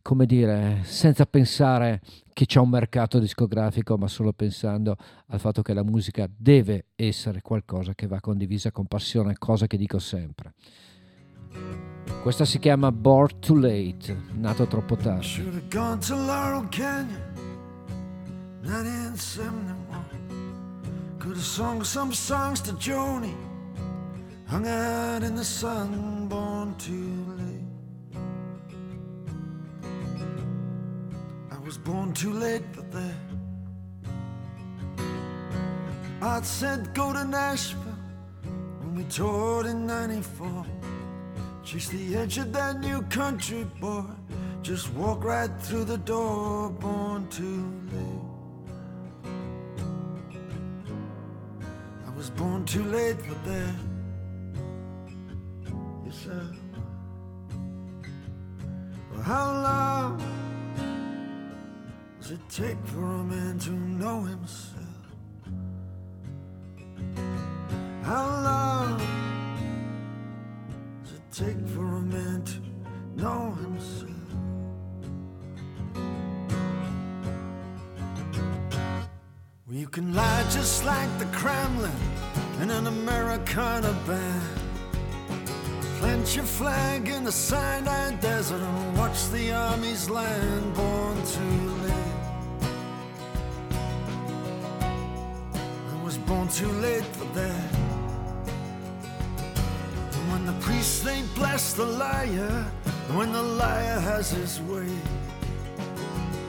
[0.03, 2.01] come dire, senza pensare
[2.33, 4.97] che c'è un mercato discografico, ma solo pensando
[5.27, 9.77] al fatto che la musica deve essere qualcosa che va condivisa con passione, cosa che
[9.77, 10.53] dico sempre.
[12.21, 15.25] Questa si chiama Bored Too Late, nato troppo tardi.
[15.25, 17.21] Should have gone to Laurel Canyon,
[18.61, 21.17] 1971.
[21.17, 23.33] Could have sung some songs to Joni,
[24.47, 27.52] hung out in the sun, born too late.
[31.73, 33.15] Was born too late for that.
[36.21, 37.97] Art said go to Nashville
[38.79, 40.65] when we toured in 94.
[41.63, 44.03] Chase the edge of that new country boy.
[44.61, 48.27] Just walk right through the door, born too late.
[52.05, 53.75] I was born too late for that.
[56.05, 56.55] Yes, sir.
[59.11, 60.42] Well, how long
[62.23, 64.79] does it take for a man to know himself?
[68.01, 68.97] How long
[71.03, 74.09] does it take for a man to know himself?
[79.67, 81.91] Well, you can lie just like the Kremlin
[82.61, 84.59] in an Americana band.
[85.99, 91.72] Plant your flag in the Sinai Desert and watch the armies land born too
[96.27, 97.73] born too late for that.
[100.13, 102.65] And when the priests they bless the liar,
[103.07, 104.89] and when the liar has his way,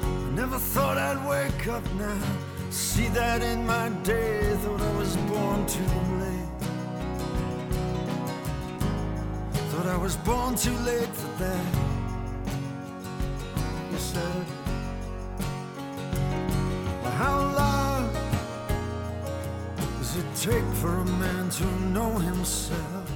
[0.02, 2.20] I never thought I'd wake up now.
[2.70, 5.92] See that in my day, thought I was born too
[6.22, 6.60] late.
[9.70, 11.66] Thought I was born too late for that.
[13.92, 14.44] You said,
[17.02, 17.83] well, how long
[20.16, 21.64] it take for a man to
[21.94, 23.10] know himself?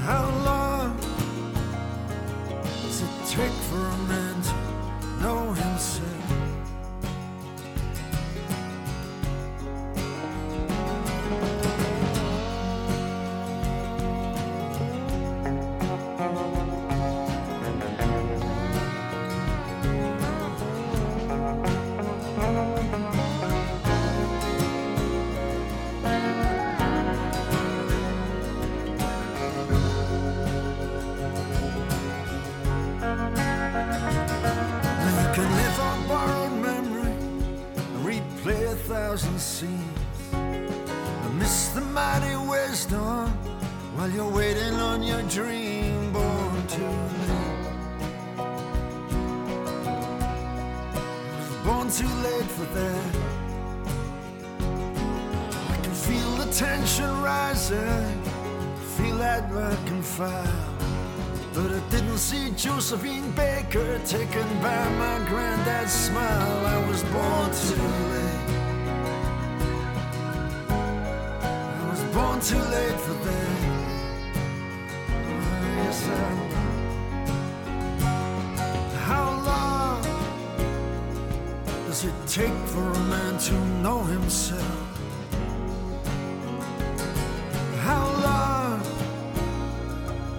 [0.00, 0.96] How long
[2.82, 6.11] does it take for a man to know himself?
[51.92, 53.14] Too late for that.
[55.68, 58.22] I can feel the tension rising,
[58.96, 60.74] feel that and file.
[61.52, 66.66] But I didn't see Josephine Baker taken by my granddad's smile.
[66.66, 68.48] I was born too late.
[71.78, 73.71] I was born too late for that.
[83.42, 84.62] To know himself?
[87.80, 88.80] How long?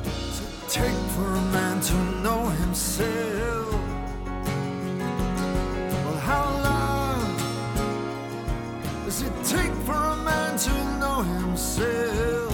[0.04, 3.74] Does it take for a man to know himself?
[6.06, 7.36] Well, how long
[9.04, 12.54] does it take for a man to know himself?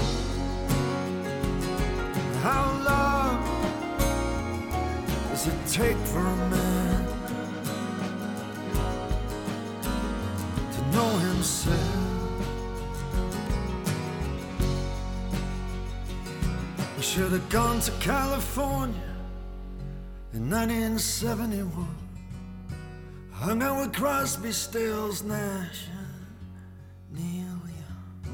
[2.41, 3.37] How long
[5.29, 6.48] does it take for a
[17.09, 19.15] should have gone to California
[20.31, 21.87] in 1971.
[23.31, 28.29] Hung out with Crosby, Stills, Nash, and Neil Young.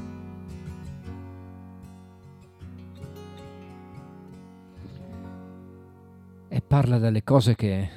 [6.48, 7.88] e parla delle cose che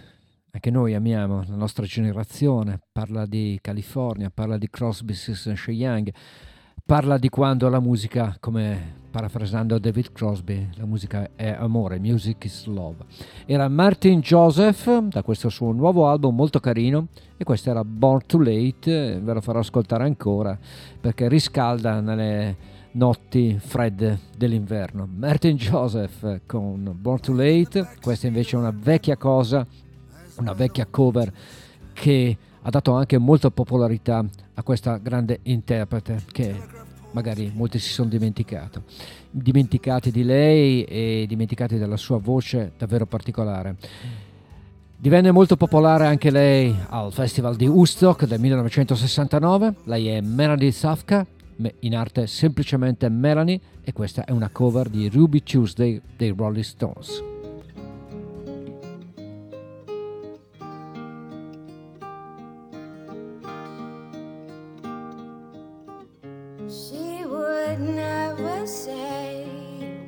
[0.50, 6.10] anche noi amiamo, la nostra generazione, parla di California, parla di Crosby, Stills and Young,
[6.86, 12.65] parla di quando la musica, come parafrasando David Crosby, la musica è amore, music is
[12.65, 12.98] love.
[13.45, 18.41] Era Martin Joseph da questo suo nuovo album molto carino e questo era Born Too
[18.41, 20.57] Late, ve lo farò ascoltare ancora
[20.99, 25.07] perché riscalda nelle notti fredde dell'inverno.
[25.11, 29.65] Martin Joseph con Born Too Late, questa invece è una vecchia cosa,
[30.38, 31.31] una vecchia cover
[31.94, 34.23] che ha dato anche molta popolarità
[34.53, 36.79] a questa grande interprete che
[37.11, 38.84] magari molti si sono dimenticato.
[39.31, 43.76] dimenticati di lei e dimenticati della sua voce davvero particolare.
[44.98, 49.76] Divenne molto popolare anche lei al Festival di Woodstock del 1969.
[49.84, 51.26] Lei è Melanie Safka,
[51.80, 57.39] in arte semplicemente Melanie, e questa è una cover di Ruby Tuesday dei Rolling Stones.
[67.80, 69.46] Never say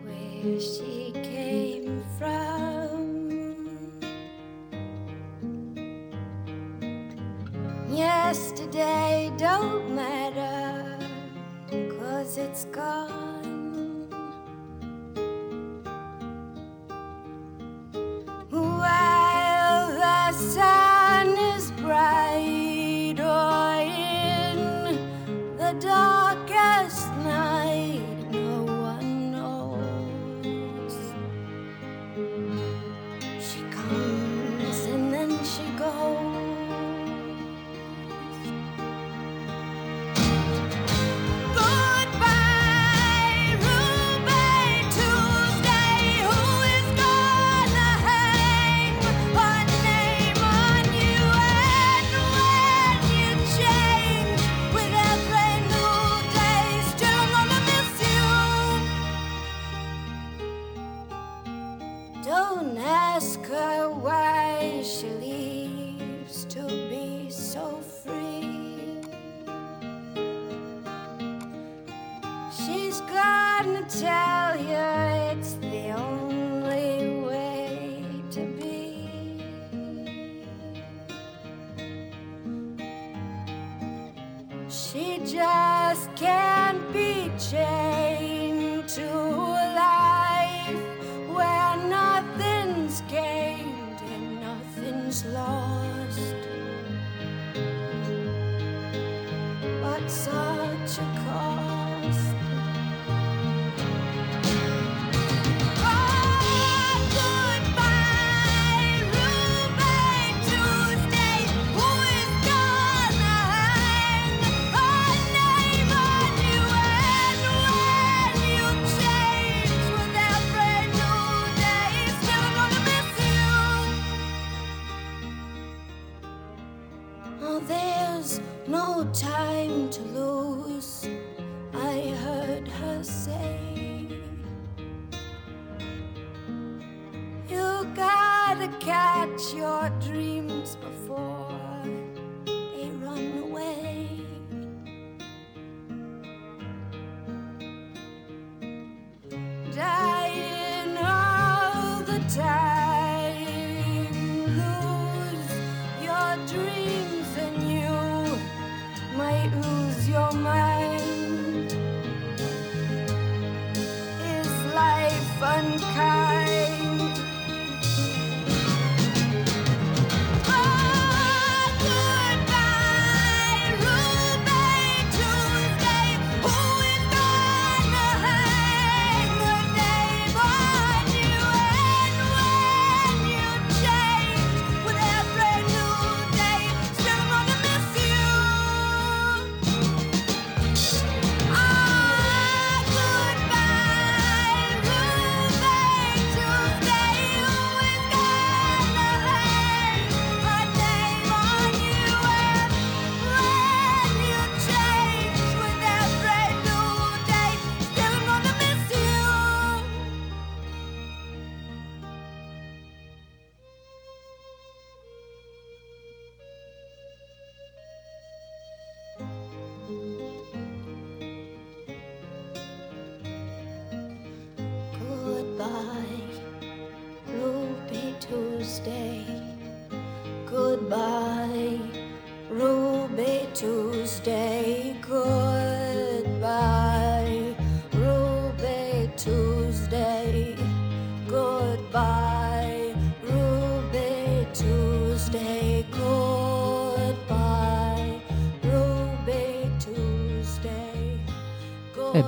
[0.03, 3.91] where she came from.
[7.89, 10.99] Yesterday don't matter,
[11.97, 14.09] cause it's gone.
[18.49, 24.97] While the sun is bright or in
[25.57, 26.50] the darkest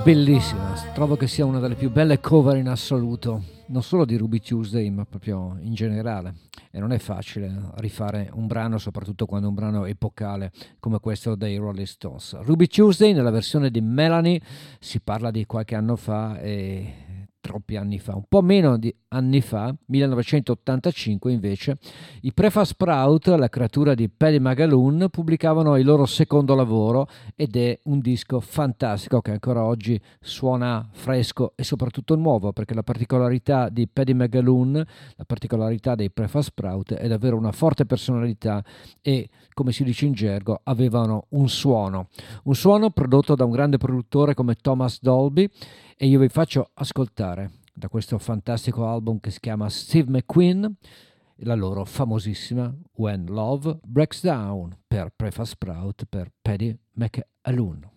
[0.03, 4.39] bellissima, trovo che sia una delle più belle cover in assoluto, non solo di Ruby
[4.39, 6.35] Tuesday, ma proprio in generale.
[6.71, 11.35] E non è facile rifare un brano, soprattutto quando è un brano epocale come questo
[11.35, 12.38] dei Rolling Stones.
[12.41, 14.41] Ruby Tuesday nella versione di Melanie
[14.80, 17.02] si parla di qualche anno fa e
[17.44, 21.78] troppi anni fa, un po' meno di anni fa, 1985 invece,
[22.22, 27.06] i Prefa Sprout, la creatura di Paddy Magaloon, pubblicavano il loro secondo lavoro
[27.36, 32.82] ed è un disco fantastico che ancora oggi suona fresco e soprattutto nuovo, perché la
[32.82, 34.72] particolarità di Paddy Magaloon,
[35.15, 38.64] la particolarità dei Prefa Sprout è davvero una forte personalità
[39.02, 42.07] e, come si dice in gergo, avevano un suono,
[42.45, 45.49] un suono prodotto da un grande produttore come Thomas Dolby
[45.98, 50.76] e io vi faccio ascoltare da questo fantastico album che si chiama Steve McQueen
[51.38, 57.93] la loro famosissima When Love Breaks Down per Prefa Sprout per Paddy McAloon.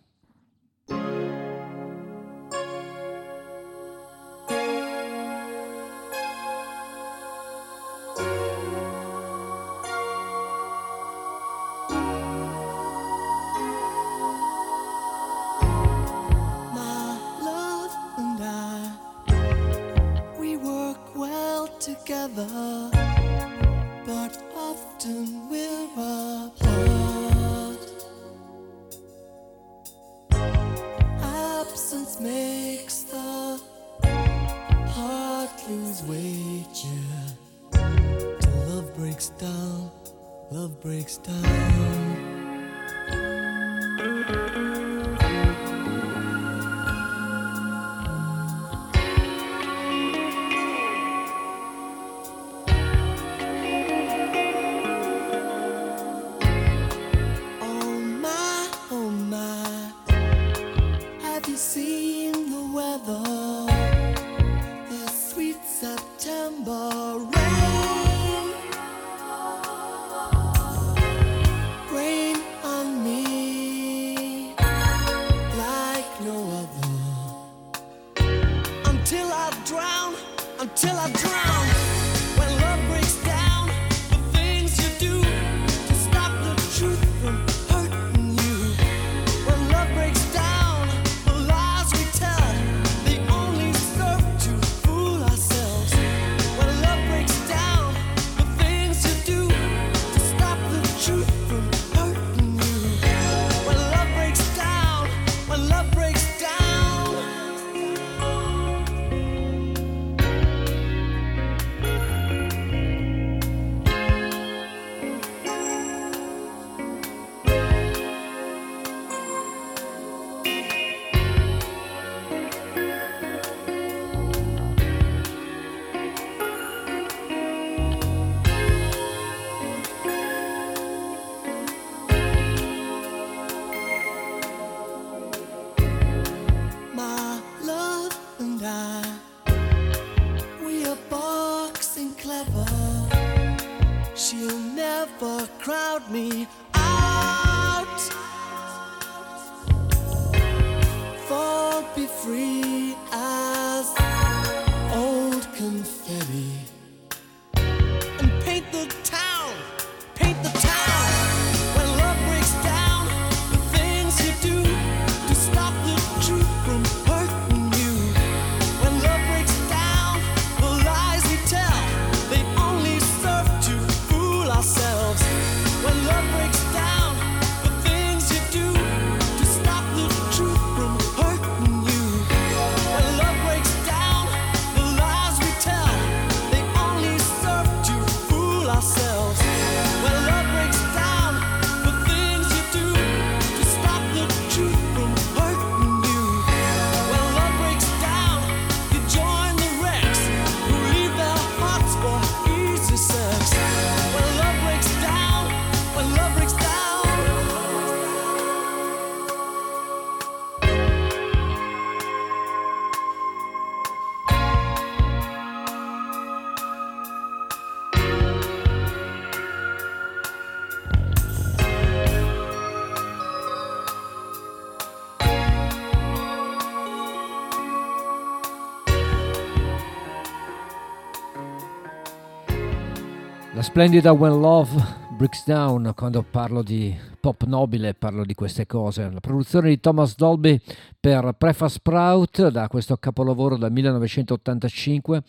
[233.77, 234.71] Splendida When Love
[235.15, 239.07] Bricks Down quando parlo di pop nobile, parlo di queste cose.
[239.07, 240.59] La produzione di Thomas Dolby
[240.99, 245.21] per Prefa Sprout da questo capolavoro del 1985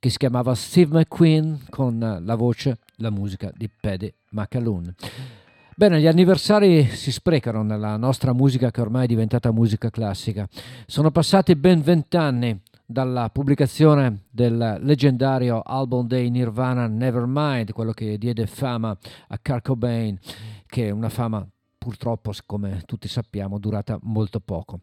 [0.00, 4.94] che si chiamava Steve McQueen con la voce, la musica di Paddy McAloon.
[5.76, 10.48] Bene, gli anniversari si sprecano nella nostra musica che ormai è diventata musica classica.
[10.86, 12.60] Sono passati ben vent'anni
[12.92, 18.96] dalla pubblicazione del leggendario album dei Nirvana Nevermind, quello che diede fama
[19.28, 20.18] a Kurt Cobain,
[20.66, 21.44] che è una fama
[21.78, 24.80] purtroppo, come tutti sappiamo, durata molto poco.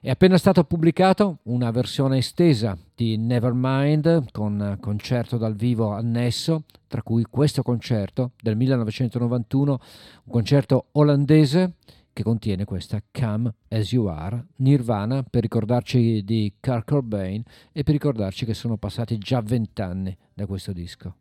[0.00, 7.02] È appena stato pubblicato una versione estesa di Nevermind con concerto dal vivo annesso, tra
[7.02, 11.74] cui questo concerto del 1991, un concerto olandese
[12.18, 17.40] che contiene questa Come As You Are, Nirvana, per ricordarci di Kurt Cobain
[17.70, 21.14] e per ricordarci che sono passati già vent'anni da questo disco.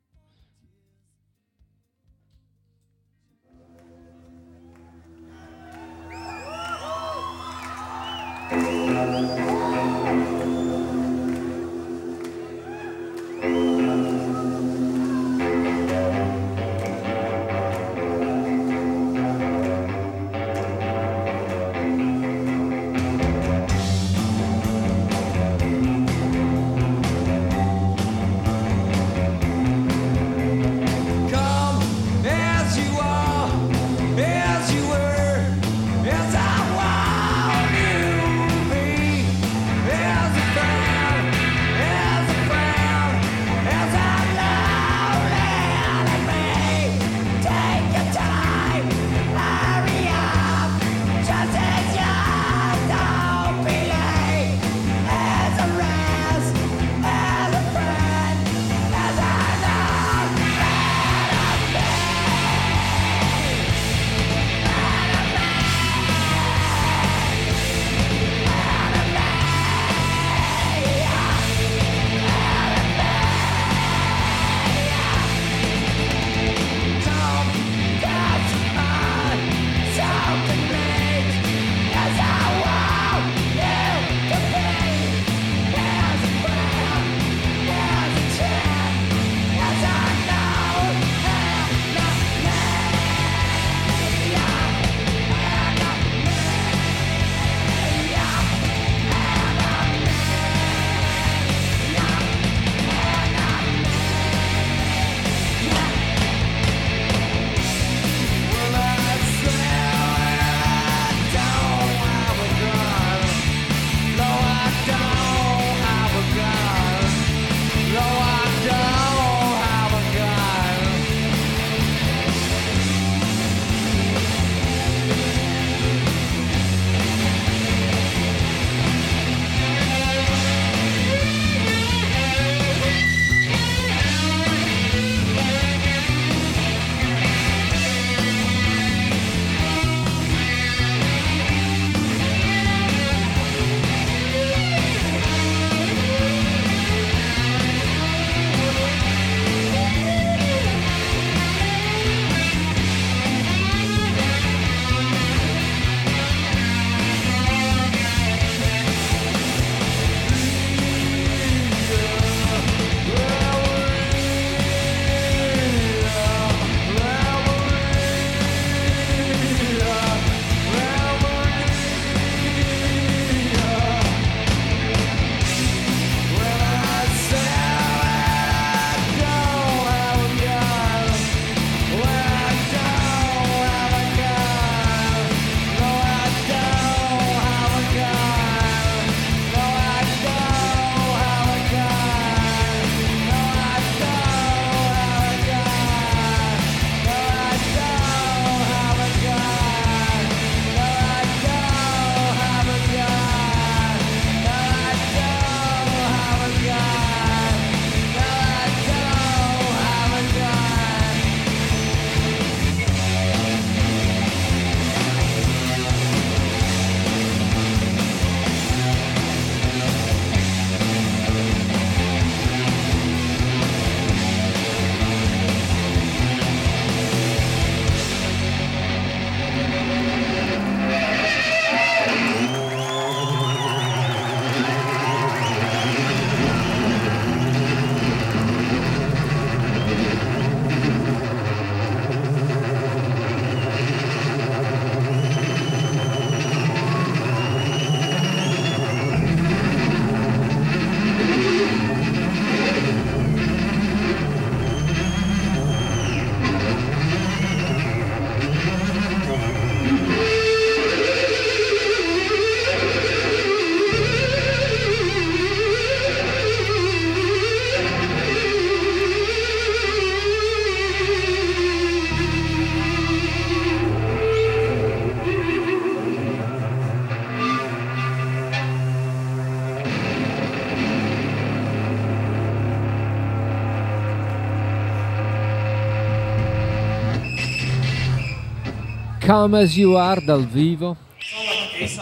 [289.27, 290.95] Come As You Are dal vivo,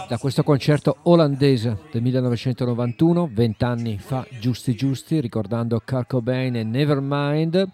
[0.08, 7.68] da questo concerto olandese del 1991, vent'anni fa, giusti giusti, ricordando Kurt Cobain e Nevermind.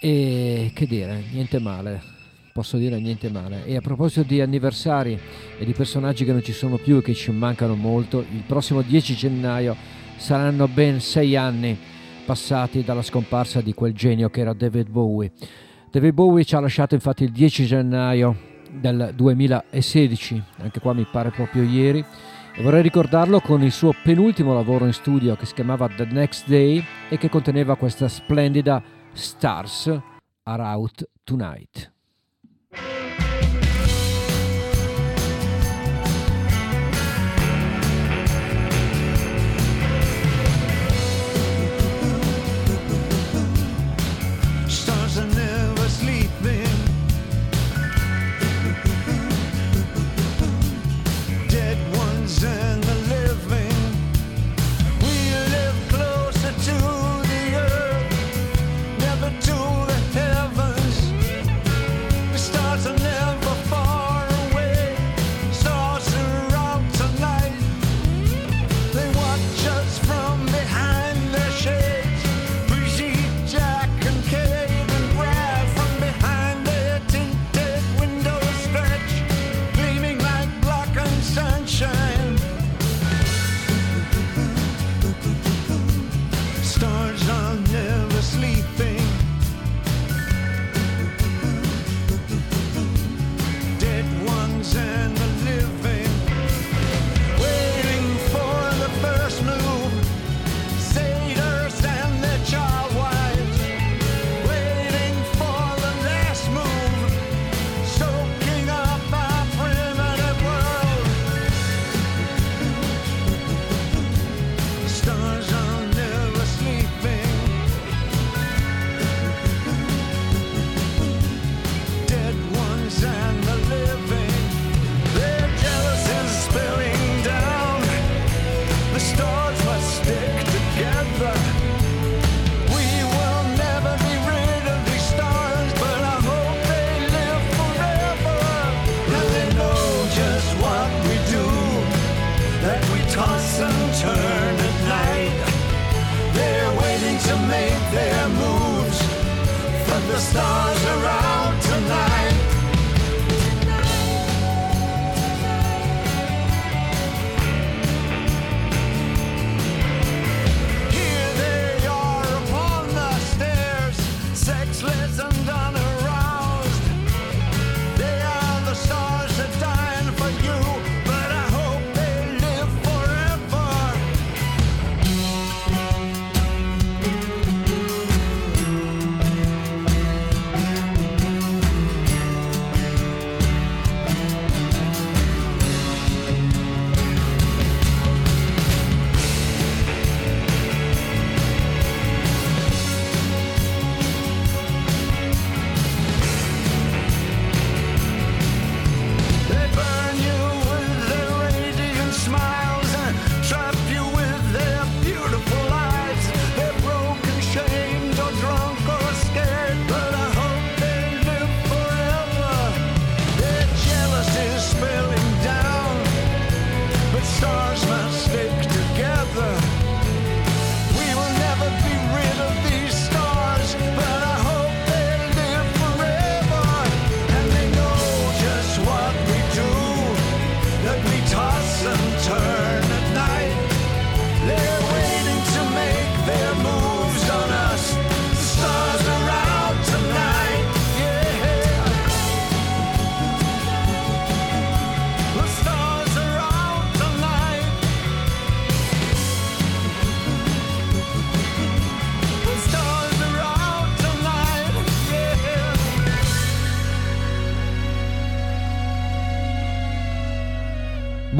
[0.00, 2.00] E che dire, niente male,
[2.54, 3.66] posso dire niente male.
[3.66, 5.20] E a proposito di anniversari
[5.58, 8.80] e di personaggi che non ci sono più e che ci mancano molto, il prossimo
[8.80, 9.76] 10 gennaio
[10.16, 11.78] saranno ben sei anni
[12.24, 15.30] passati dalla scomparsa di quel genio che era David Bowie.
[15.90, 21.30] David Bowie ci ha lasciato infatti il 10 gennaio del 2016, anche qua mi pare
[21.30, 22.04] proprio ieri,
[22.54, 26.48] e vorrei ricordarlo con il suo penultimo lavoro in studio che si chiamava The Next
[26.48, 28.82] Day e che conteneva questa splendida
[29.12, 29.86] Stars
[30.44, 31.91] Are Out Tonight.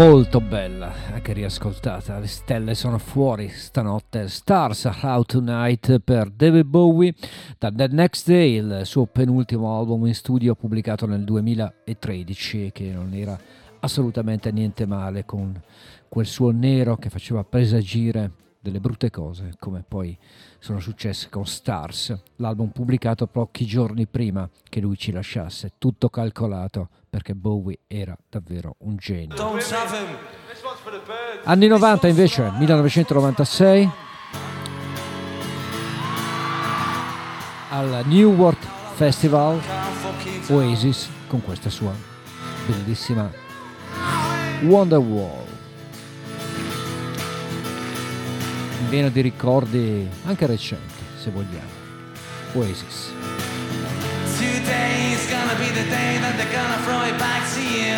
[0.04, 2.18] Molto bella, anche riascoltata.
[2.18, 4.26] Le stelle sono fuori stanotte.
[4.26, 7.14] Stars Are Out Tonight per David Bowie
[7.56, 13.14] da The Next Day, il suo penultimo album in studio pubblicato nel 2013, che non
[13.14, 13.38] era
[13.78, 15.56] assolutamente niente male con
[16.08, 20.18] quel suo nero che faceva presagire delle brutte cose, come poi
[20.62, 26.88] sono successe con Stars, l'album pubblicato pochi giorni prima che lui ci lasciasse, tutto calcolato
[27.10, 29.34] perché Bowie era davvero un genio.
[31.42, 33.90] Anni 90 invece, 1996,
[37.70, 38.64] al New World
[38.94, 39.60] Festival,
[40.46, 41.92] Oasis con questa sua
[42.68, 43.28] bellissima
[44.60, 45.51] Wonderwall.
[48.88, 51.80] Pieno di ricordi anche recenti, se vogliamo.
[52.54, 53.10] Oasis.
[54.36, 57.96] Today's gonna be the day that they're gonna throw it back to you.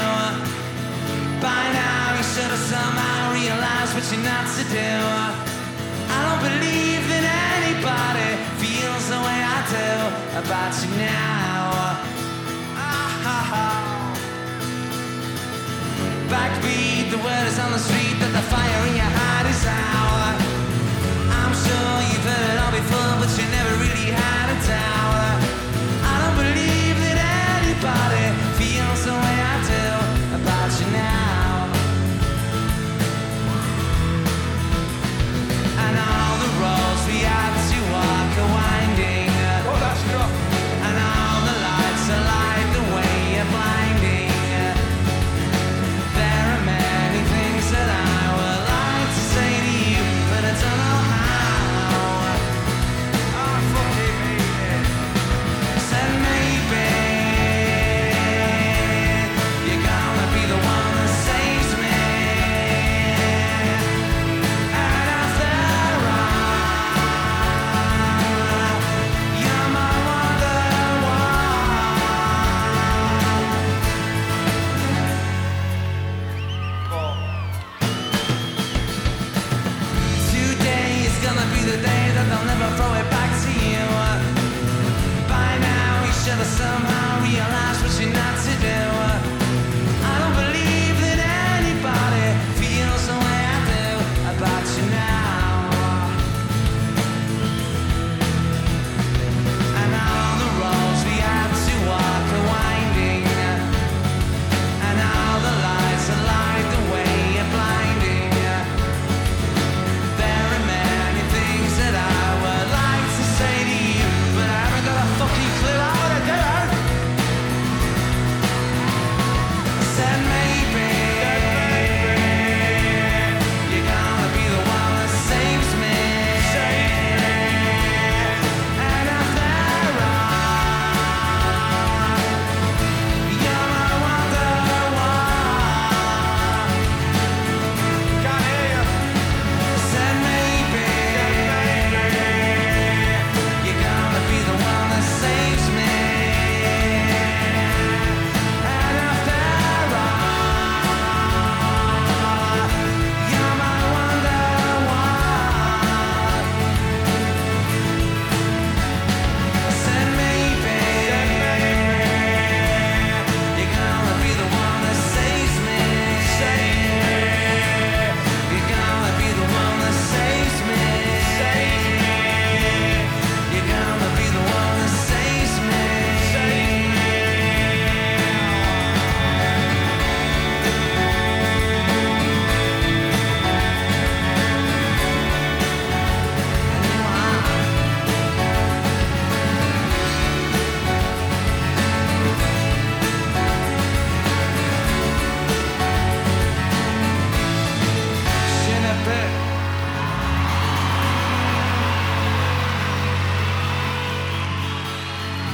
[1.41, 4.93] By now, you should have somehow realized what you're not to do.
[6.09, 7.25] I don't believe that
[7.59, 8.31] anybody
[8.63, 9.91] feels the way I do
[10.39, 11.99] about you now.
[12.77, 13.75] Ah,
[16.31, 18.74] Backbeat, the word is on the street that the fire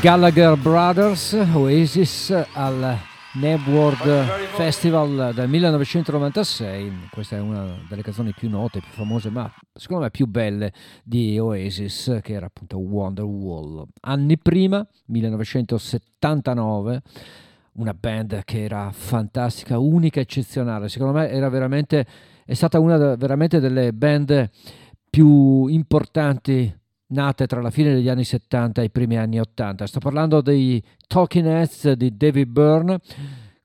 [0.01, 2.97] Gallagher Brothers, Oasis al
[3.35, 7.09] Nebworld Festival del 1996.
[7.11, 10.73] Questa è una delle canzoni più note, più famose, ma secondo me più belle
[11.05, 13.89] di Oasis, che era appunto Wonderwall.
[14.01, 17.03] Anni prima, 1979,
[17.73, 20.89] una band che era fantastica, unica, eccezionale.
[20.89, 22.07] Secondo me era veramente,
[22.47, 24.49] è stata una veramente delle band
[25.11, 26.79] più importanti
[27.11, 29.87] nate tra la fine degli anni 70 e i primi anni 80.
[29.87, 33.01] Sto parlando dei Talking Heads di David Byrne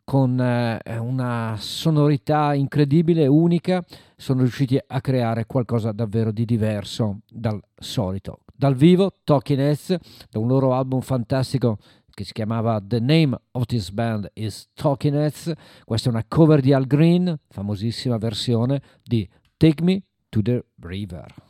[0.03, 3.83] con eh, una sonorità incredibile, unica,
[4.15, 8.41] sono riusciti a creare qualcosa davvero di diverso dal solito.
[8.55, 9.97] Dal vivo, Talking Heads,
[10.29, 11.79] da un loro album fantastico
[12.11, 15.51] che si chiamava The Name of This Band is Talking Heads,
[15.83, 19.27] questa è una cover di Al Green, famosissima versione di
[19.57, 21.44] Take Me to the River.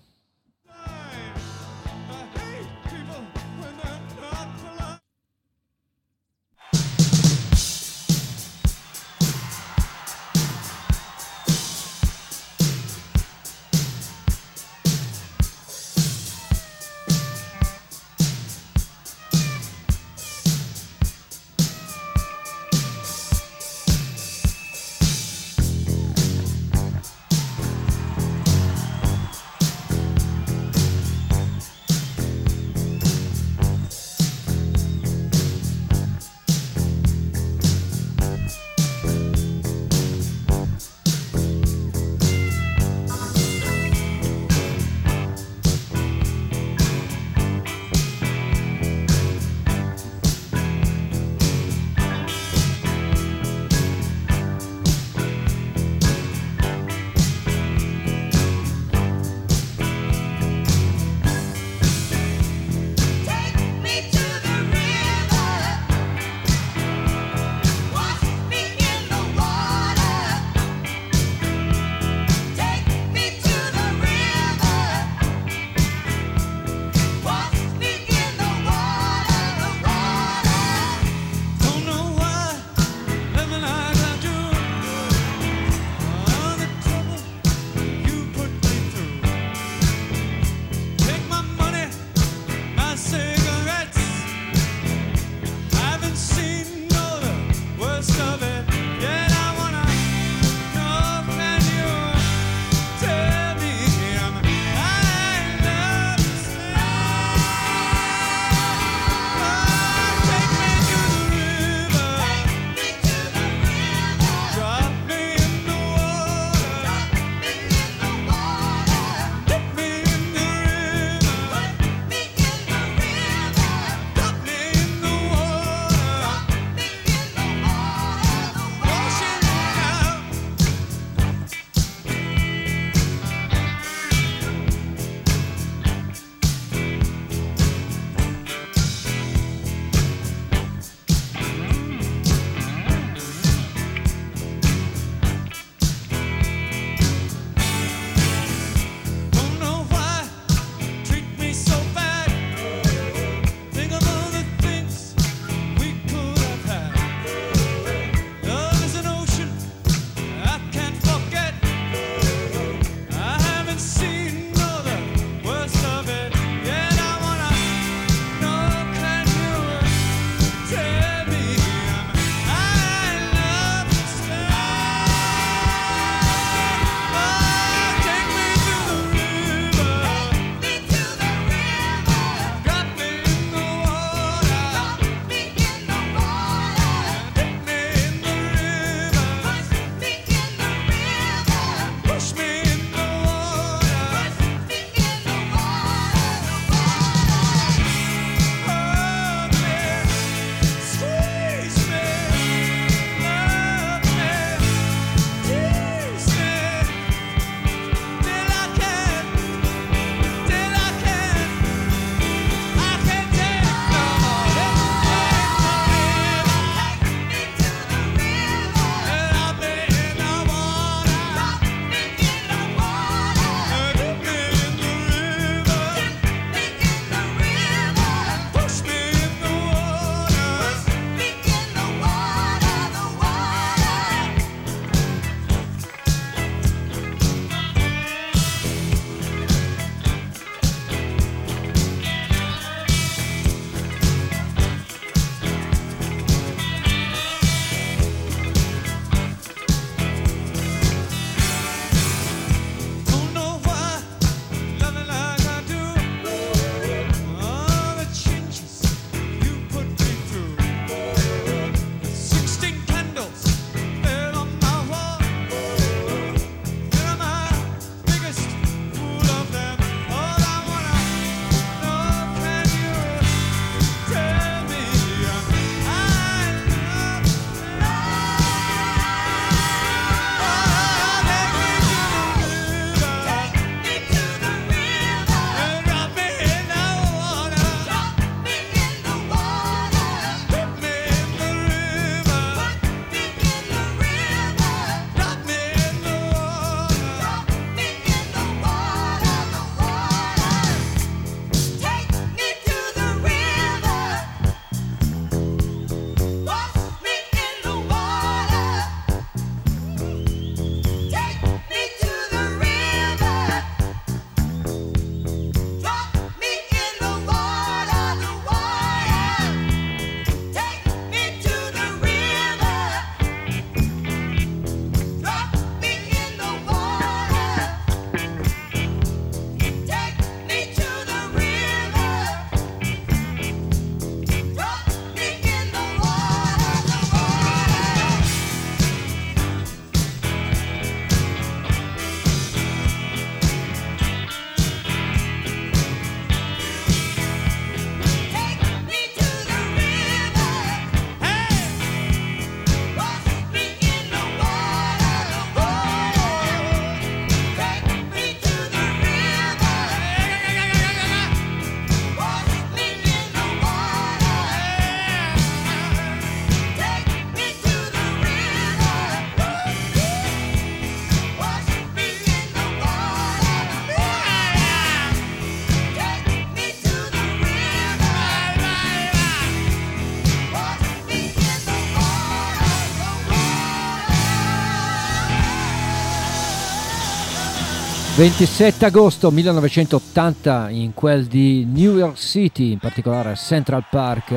[388.17, 394.31] 27 agosto 1980 in quel di New York City, in particolare Central Park,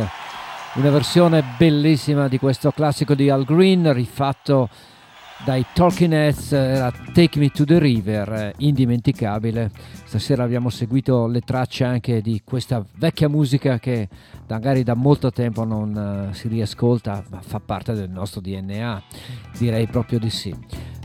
[0.75, 4.69] una versione bellissima di questo classico di Al Green rifatto
[5.45, 9.71] dai Talking Heads, era Take Me to the River, eh, indimenticabile.
[10.05, 14.09] Stasera abbiamo seguito le tracce anche di questa vecchia musica che
[14.49, 19.03] magari da molto tempo non uh, si riascolta, ma fa parte del nostro DNA,
[19.57, 20.53] direi proprio di sì.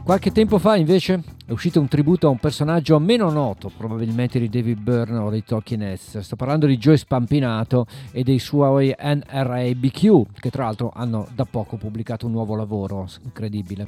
[0.03, 4.49] Qualche tempo fa invece è uscito un tributo a un personaggio meno noto probabilmente di
[4.49, 6.19] David Byrne o dei Talking Heads.
[6.19, 11.77] Sto parlando di Joe Spampinato e dei suoi NRABQ che tra l'altro hanno da poco
[11.77, 13.88] pubblicato un nuovo lavoro incredibile.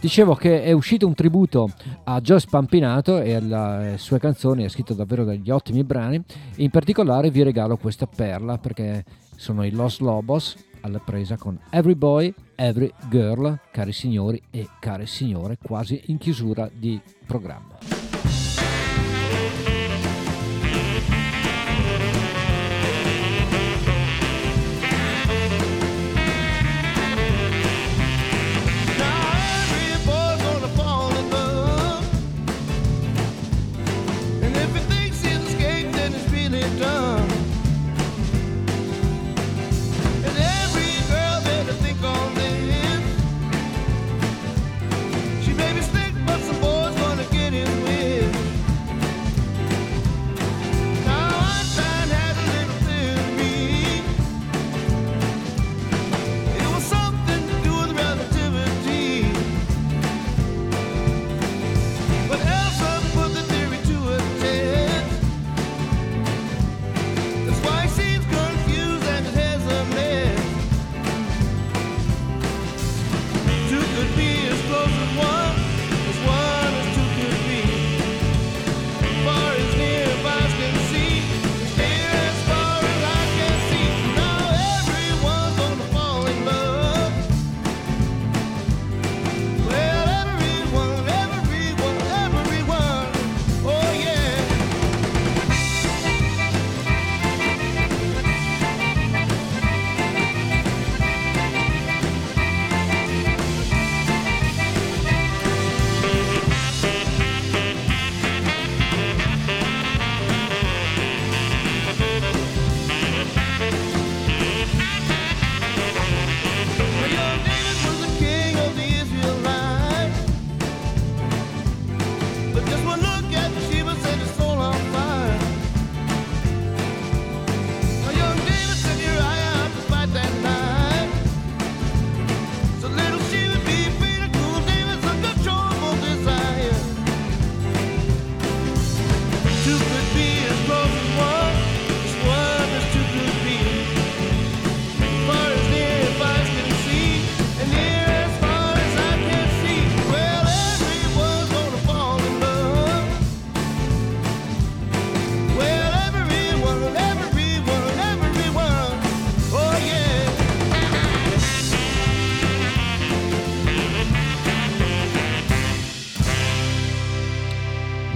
[0.00, 1.70] Dicevo che è uscito un tributo
[2.04, 6.20] a Joe Spampinato e alle sue canzoni, ha scritto davvero degli ottimi brani.
[6.56, 9.04] In particolare vi regalo questa perla perché
[9.36, 15.06] sono i Los Lobos alla presa con Every Boy, Every Girl, cari signori e care
[15.06, 18.01] signore, quasi in chiusura di programma.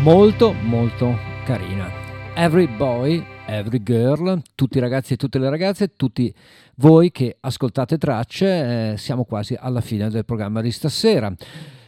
[0.07, 1.91] Molto molto carina.
[2.37, 6.33] Every boy, every girl, tutti i ragazzi e tutte le ragazze, tutti
[6.77, 11.35] voi che ascoltate tracce, eh, siamo quasi alla fine del programma di stasera.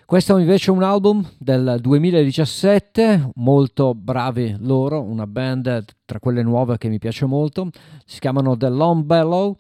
[0.05, 6.77] Questo è invece un album del 2017, molto bravi loro, una band tra quelle nuove
[6.77, 7.71] che mi piace molto,
[8.05, 9.57] si chiamano The Long Bellow.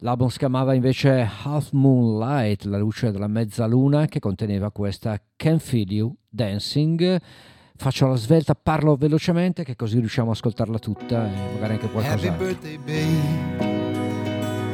[0.00, 5.90] L'album si chiamava invece Half Moonlight, la luce della mezzaluna, che conteneva questa Can Feel
[5.90, 7.22] You Dancing
[7.76, 12.28] faccio la svelta, parlo velocemente che così riusciamo a ascoltarla tutta e magari anche qualcosa.
[12.28, 13.72] Happy birthday, babe.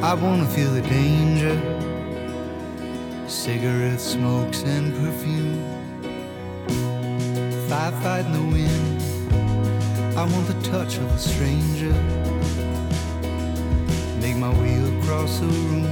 [0.03, 1.55] I wanna feel the danger.
[3.27, 5.57] Cigarette smokes and perfume.
[7.67, 9.01] Firefight in the wind.
[10.17, 11.93] I want the touch of a stranger.
[14.19, 15.87] Make my way across the room.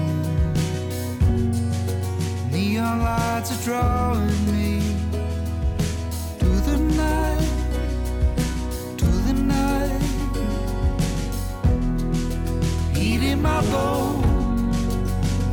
[2.52, 4.69] Neon lights are drawing me
[13.10, 14.78] Heat in my bones,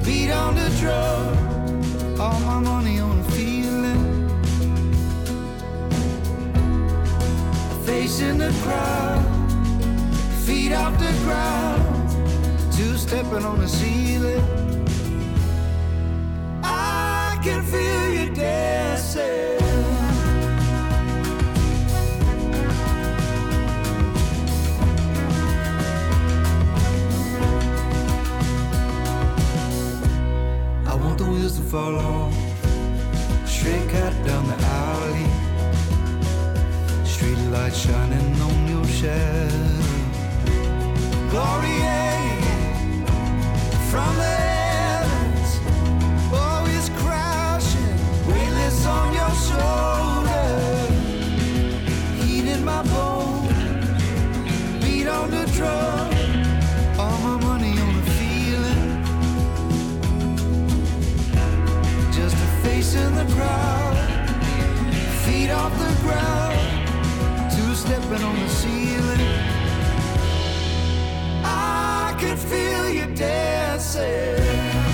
[0.05, 4.28] beat on the drum, all my money on a feeling.
[7.87, 9.24] Face in the crowd,
[10.45, 14.45] feet off the ground, two stepping on the ceiling.
[16.62, 19.76] I can feel you dancing.
[31.70, 32.35] Fall off.
[33.44, 35.27] Stray cat down the alley.
[37.05, 39.82] Street light shining on your shadow.
[41.32, 41.77] Glory
[43.90, 45.51] from the heavens.
[46.32, 47.97] Always crashing.
[48.28, 50.47] Weightless on your shoulder.
[52.20, 53.52] Heat in my bones.
[54.82, 56.15] Beat on the drum.
[62.66, 63.97] Face in the crowd.
[65.24, 66.59] Feet off the ground.
[67.55, 69.20] Two stepping on the ceiling.
[71.44, 74.86] I could feel you dancing.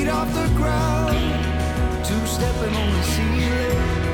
[0.00, 1.16] Feet off the ground,
[2.04, 4.09] two stepping on the ceiling.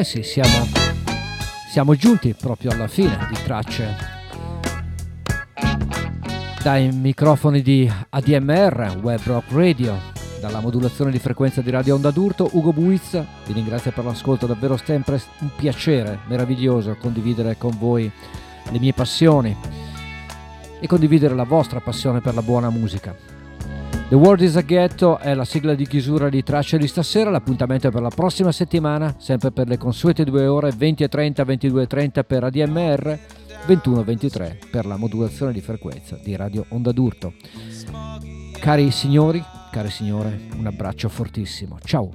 [0.00, 0.66] Eh sì, siamo,
[1.70, 3.94] siamo giunti proprio alla fine di tracce
[6.62, 9.98] dai microfoni di ADMR, Web Rock Radio,
[10.40, 13.10] dalla modulazione di frequenza di Radio Onda d'Urto, Ugo Buiz,
[13.44, 18.10] vi ringrazio per l'ascolto, davvero sempre un piacere meraviglioso condividere con voi
[18.70, 19.54] le mie passioni
[20.80, 23.39] e condividere la vostra passione per la buona musica.
[24.10, 27.86] The World is a Ghetto è la sigla di chiusura di Tracce di stasera, l'appuntamento
[27.86, 33.18] è per la prossima settimana, sempre per le consuete due ore 20.30, 22.30 per ADMR,
[33.68, 37.34] 21.23 per la modulazione di frequenza di Radio Onda d'Urto.
[38.58, 41.78] Cari signori, care signore, un abbraccio fortissimo.
[41.84, 42.10] Ciao!